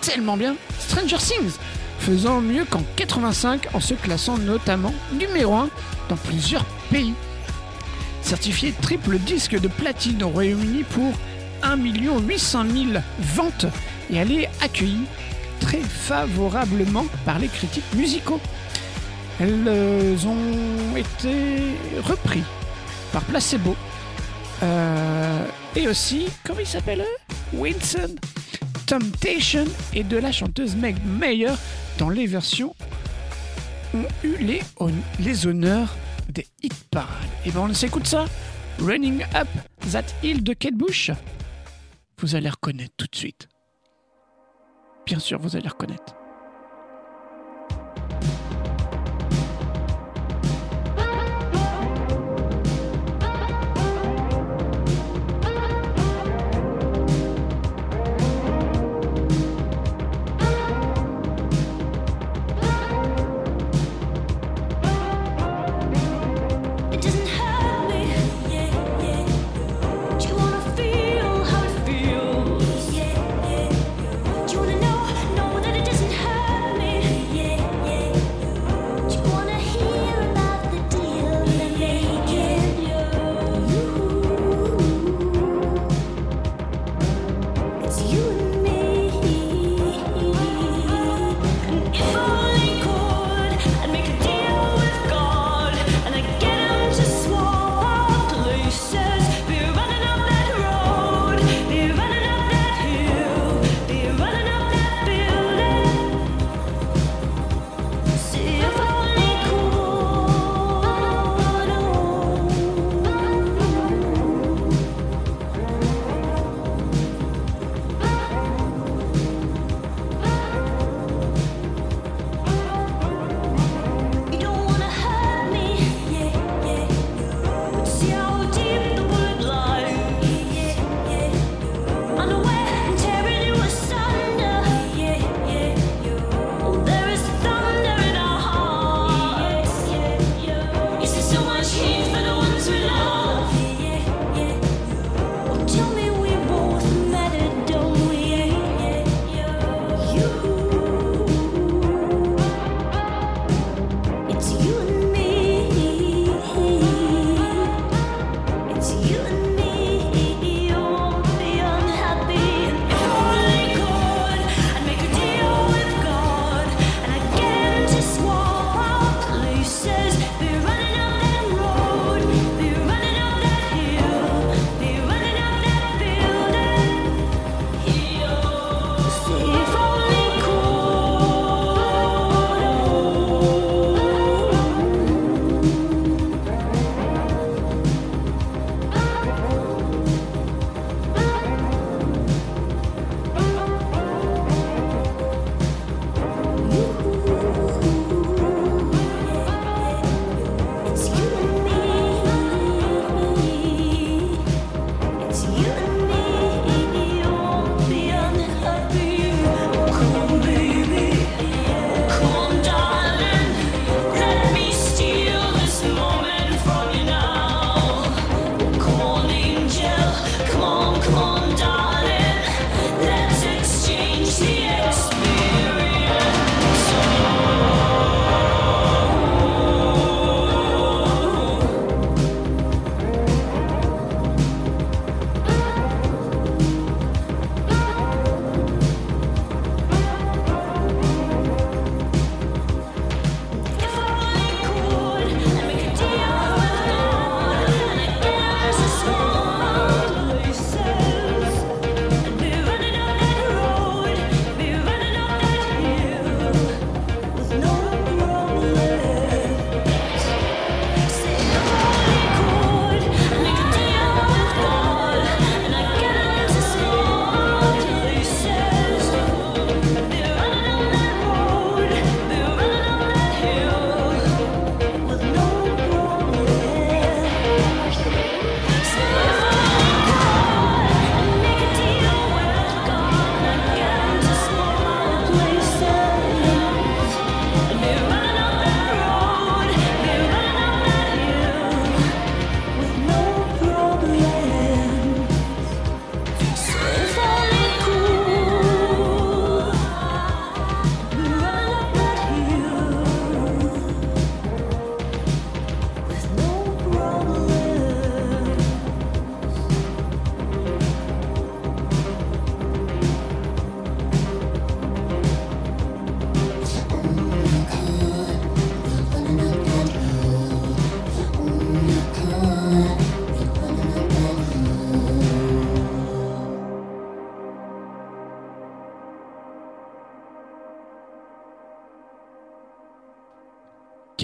tellement 0.00 0.36
bien, 0.36 0.56
Stranger 0.78 1.16
Things, 1.16 1.54
faisant 1.98 2.40
mieux 2.40 2.64
qu'en 2.64 2.82
85 2.96 3.68
en 3.72 3.80
se 3.80 3.94
classant 3.94 4.36
notamment 4.36 4.92
numéro 5.18 5.54
1 5.54 5.70
dans 6.08 6.16
plusieurs 6.16 6.64
pays. 6.90 7.14
Certifié 8.22 8.72
triple 8.82 9.18
disque 9.18 9.58
de 9.58 9.68
platine 9.68 10.22
au 10.22 10.28
Royaume-Uni 10.28 10.82
pour 10.84 11.12
1 11.62 11.76
800 11.76 12.64
000 12.70 12.86
ventes 13.18 13.66
et 14.10 14.16
elle 14.16 14.32
est 14.32 14.50
accueillie 14.60 15.06
très 15.60 15.80
favorablement 15.80 17.06
par 17.24 17.38
les 17.38 17.48
critiques 17.48 17.94
musicaux. 17.94 18.40
Elles 19.40 19.64
euh, 19.66 20.16
ont 20.26 20.96
été 20.96 21.76
repris 22.02 22.42
par 23.14 23.22
Placebo. 23.22 23.76
Euh, 24.64 25.46
et 25.76 25.86
aussi, 25.86 26.26
comment 26.44 26.58
il 26.58 26.66
s'appelle 26.66 27.02
eux 27.02 27.56
Winston 27.56 28.16
Temptation 28.86 29.66
et 29.94 30.02
de 30.02 30.16
la 30.16 30.32
chanteuse 30.32 30.74
Meg 30.74 30.96
Mayer 31.06 31.52
dans 31.96 32.10
les 32.10 32.26
versions 32.26 32.74
ont 33.94 34.08
eu 34.24 34.36
les, 34.38 34.62
les 35.20 35.46
honneurs 35.46 35.94
des 36.28 36.48
hit 36.60 36.74
parades. 36.90 37.08
Et 37.46 37.52
ben 37.52 37.60
on 37.60 37.72
s'écoute 37.72 38.08
ça 38.08 38.24
Running 38.80 39.22
Up 39.36 39.48
That 39.92 40.06
Hill 40.24 40.42
de 40.42 40.52
Kate 40.52 40.74
Bush. 40.74 41.12
Vous 42.18 42.34
allez 42.34 42.50
reconnaître 42.50 42.94
tout 42.96 43.06
de 43.06 43.16
suite. 43.16 43.48
Bien 45.06 45.20
sûr, 45.20 45.38
vous 45.38 45.54
allez 45.54 45.68
reconnaître. 45.68 46.16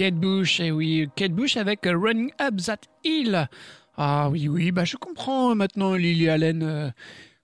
Kate 0.01 0.15
Bush, 0.15 0.59
eh 0.59 0.71
oui, 0.71 1.07
Kate 1.15 1.31
Bush 1.31 1.57
avec 1.57 1.85
euh, 1.85 1.95
Running 1.95 2.31
Up 2.41 2.55
That 2.65 2.79
Hill. 3.03 3.47
Ah 3.95 4.29
oui, 4.31 4.47
oui, 4.47 4.71
bah 4.71 4.83
je 4.83 4.97
comprends 4.97 5.53
maintenant 5.53 5.93
Lily 5.93 6.27
Allen. 6.27 6.63
euh, 6.63 6.89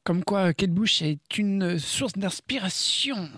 comme 0.03 0.24
quoi 0.24 0.55
Kate 0.55 0.72
Bush 0.72 1.03
est 1.03 1.38
une 1.38 1.78
source 1.78 2.14
d'inspiration. 2.14 3.30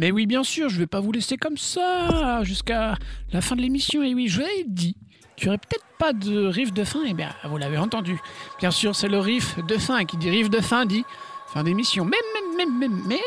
Mais 0.00 0.10
oui, 0.10 0.24
bien 0.24 0.42
sûr, 0.42 0.70
je 0.70 0.78
vais 0.78 0.86
pas 0.86 1.00
vous 1.00 1.12
laisser 1.12 1.36
comme 1.36 1.58
ça 1.58 2.42
jusqu'à 2.42 2.96
la 3.34 3.42
fin 3.42 3.54
de 3.54 3.60
l'émission. 3.60 4.02
Et 4.02 4.14
oui, 4.14 4.28
je 4.28 4.38
vous 4.38 4.46
avais 4.46 4.64
dit 4.66 4.96
qu'il 5.36 5.44
n'y 5.44 5.48
aurait 5.50 5.58
peut-être 5.58 5.84
pas 5.98 6.14
de 6.14 6.46
riff 6.46 6.72
de 6.72 6.84
fin. 6.84 7.04
Et 7.04 7.12
bien, 7.12 7.28
vous 7.44 7.58
l'avez 7.58 7.76
entendu. 7.76 8.18
Bien 8.58 8.70
sûr, 8.70 8.96
c'est 8.96 9.08
le 9.08 9.18
riff 9.18 9.62
de 9.62 9.76
fin 9.76 10.06
qui 10.06 10.16
dit 10.16 10.30
riff 10.30 10.48
de 10.48 10.60
fin 10.62 10.86
dit 10.86 11.04
fin 11.52 11.64
d'émission. 11.64 12.06
Mais, 12.06 12.16
mais, 12.56 12.64
mais, 12.64 12.88
mais, 12.88 12.96
mais, 13.08 13.20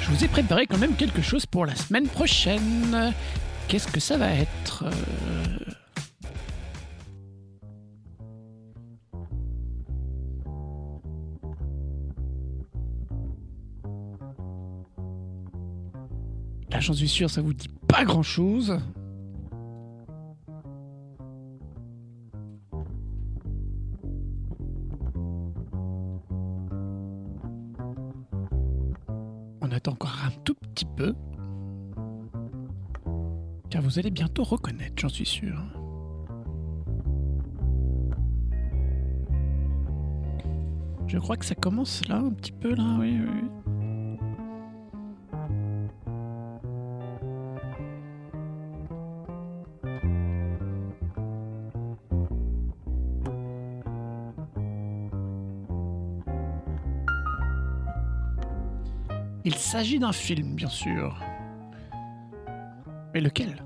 je 0.00 0.10
vous 0.10 0.24
ai 0.24 0.26
préparé 0.26 0.66
quand 0.66 0.78
même 0.78 0.96
quelque 0.96 1.22
chose 1.22 1.46
pour 1.46 1.64
la 1.64 1.76
semaine 1.76 2.08
prochaine. 2.08 3.14
Qu'est-ce 3.68 3.86
que 3.86 4.00
ça 4.00 4.16
va 4.16 4.30
être 4.30 4.82
Euh, 4.86 5.72
Là, 16.72 16.80
j'en 16.80 16.94
suis 16.94 17.08
sûr, 17.08 17.28
ça 17.28 17.42
vous 17.42 17.52
dit 17.52 17.68
pas 17.86 18.02
grand-chose. 18.04 18.78
On 29.60 29.70
attend 29.70 29.92
encore 29.92 30.16
un 30.24 30.30
tout 30.44 30.54
petit 30.54 30.86
peu. 30.96 31.14
Car 33.68 33.82
vous 33.82 33.98
allez 33.98 34.10
bientôt 34.10 34.42
reconnaître, 34.42 34.94
j'en 34.96 35.10
suis 35.10 35.26
sûr. 35.26 35.62
Je 41.06 41.18
crois 41.18 41.36
que 41.36 41.44
ça 41.44 41.54
commence 41.54 42.08
là, 42.08 42.16
un 42.16 42.30
petit 42.32 42.52
peu 42.52 42.74
là, 42.74 42.96
oui, 42.98 43.20
oui. 43.20 43.61
S'agit 59.72 59.98
d'un 59.98 60.12
film, 60.12 60.54
bien 60.54 60.68
sûr. 60.68 61.18
Mais 63.14 63.22
lequel? 63.22 63.56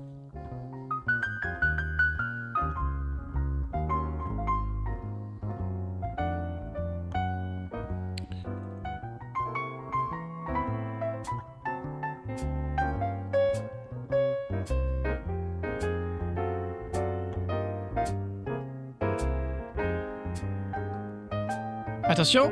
Attention 22.05 22.49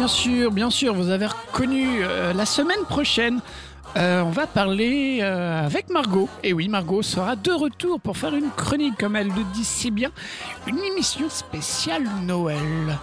bien 0.00 0.08
sûr, 0.08 0.50
bien 0.50 0.70
sûr, 0.70 0.94
vous 0.94 1.10
avez 1.10 1.26
reconnu 1.26 1.98
euh, 2.00 2.32
la 2.32 2.46
semaine 2.46 2.84
prochaine. 2.88 3.42
euh, 3.96 4.22
on 4.22 4.30
va 4.30 4.46
parler 4.46 5.18
euh, 5.20 5.66
avec 5.66 5.90
Margot. 5.90 6.26
Et 6.42 6.54
oui, 6.54 6.68
Margot 6.68 7.02
sera 7.02 7.36
de 7.36 7.52
retour 7.52 8.00
pour 8.00 8.16
faire 8.16 8.34
une 8.34 8.48
chronique, 8.56 8.96
comme 8.96 9.14
elle 9.14 9.26
le 9.26 9.44
dit 9.52 9.62
si 9.62 9.90
bien, 9.90 10.10
une 10.66 10.78
émission 10.78 11.28
spéciale 11.28 12.04
Noël. 12.22 12.98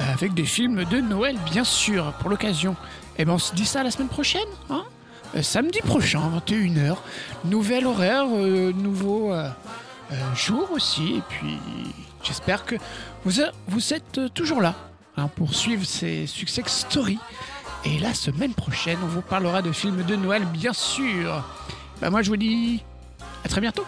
Avec 0.00 0.34
des 0.34 0.44
films 0.44 0.84
de 0.84 1.00
Noël, 1.00 1.38
bien 1.52 1.62
sûr, 1.62 2.12
pour 2.18 2.28
l'occasion. 2.28 2.74
Et 3.18 3.24
ben, 3.24 3.34
on 3.34 3.38
se 3.38 3.54
dit 3.54 3.64
ça 3.64 3.84
la 3.84 3.92
semaine 3.92 4.08
prochaine, 4.08 4.40
hein? 4.68 4.82
Samedi 5.42 5.78
prochain, 5.80 6.22
21h. 6.44 6.96
Nouvel 7.44 7.86
horaire, 7.86 8.26
nouveau 8.26 9.32
jour 10.34 10.72
aussi. 10.72 11.18
Et 11.18 11.22
puis, 11.28 11.56
j'espère 12.24 12.64
que 12.64 12.74
vous, 13.24 13.40
vous 13.68 13.94
êtes 13.94 14.34
toujours 14.34 14.60
là 14.60 14.74
hein, 15.16 15.28
pour 15.28 15.54
suivre 15.54 15.84
ces 15.84 16.26
success 16.26 16.86
stories. 16.88 17.18
Et 17.84 17.98
la 17.98 18.14
semaine 18.14 18.54
prochaine, 18.54 18.98
on 19.02 19.06
vous 19.06 19.22
parlera 19.22 19.60
de 19.60 19.72
films 19.72 20.04
de 20.04 20.16
Noël, 20.16 20.44
bien 20.44 20.72
sûr. 20.72 21.44
Bah 22.00 22.10
moi, 22.10 22.22
je 22.22 22.30
vous 22.30 22.36
dis 22.36 22.82
à 23.44 23.48
très 23.48 23.60
bientôt. 23.60 23.84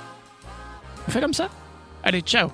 On 1.07 1.11
fait 1.11 1.21
comme 1.21 1.35
ça? 1.35 1.49
Allez, 2.03 2.21
ciao 2.21 2.51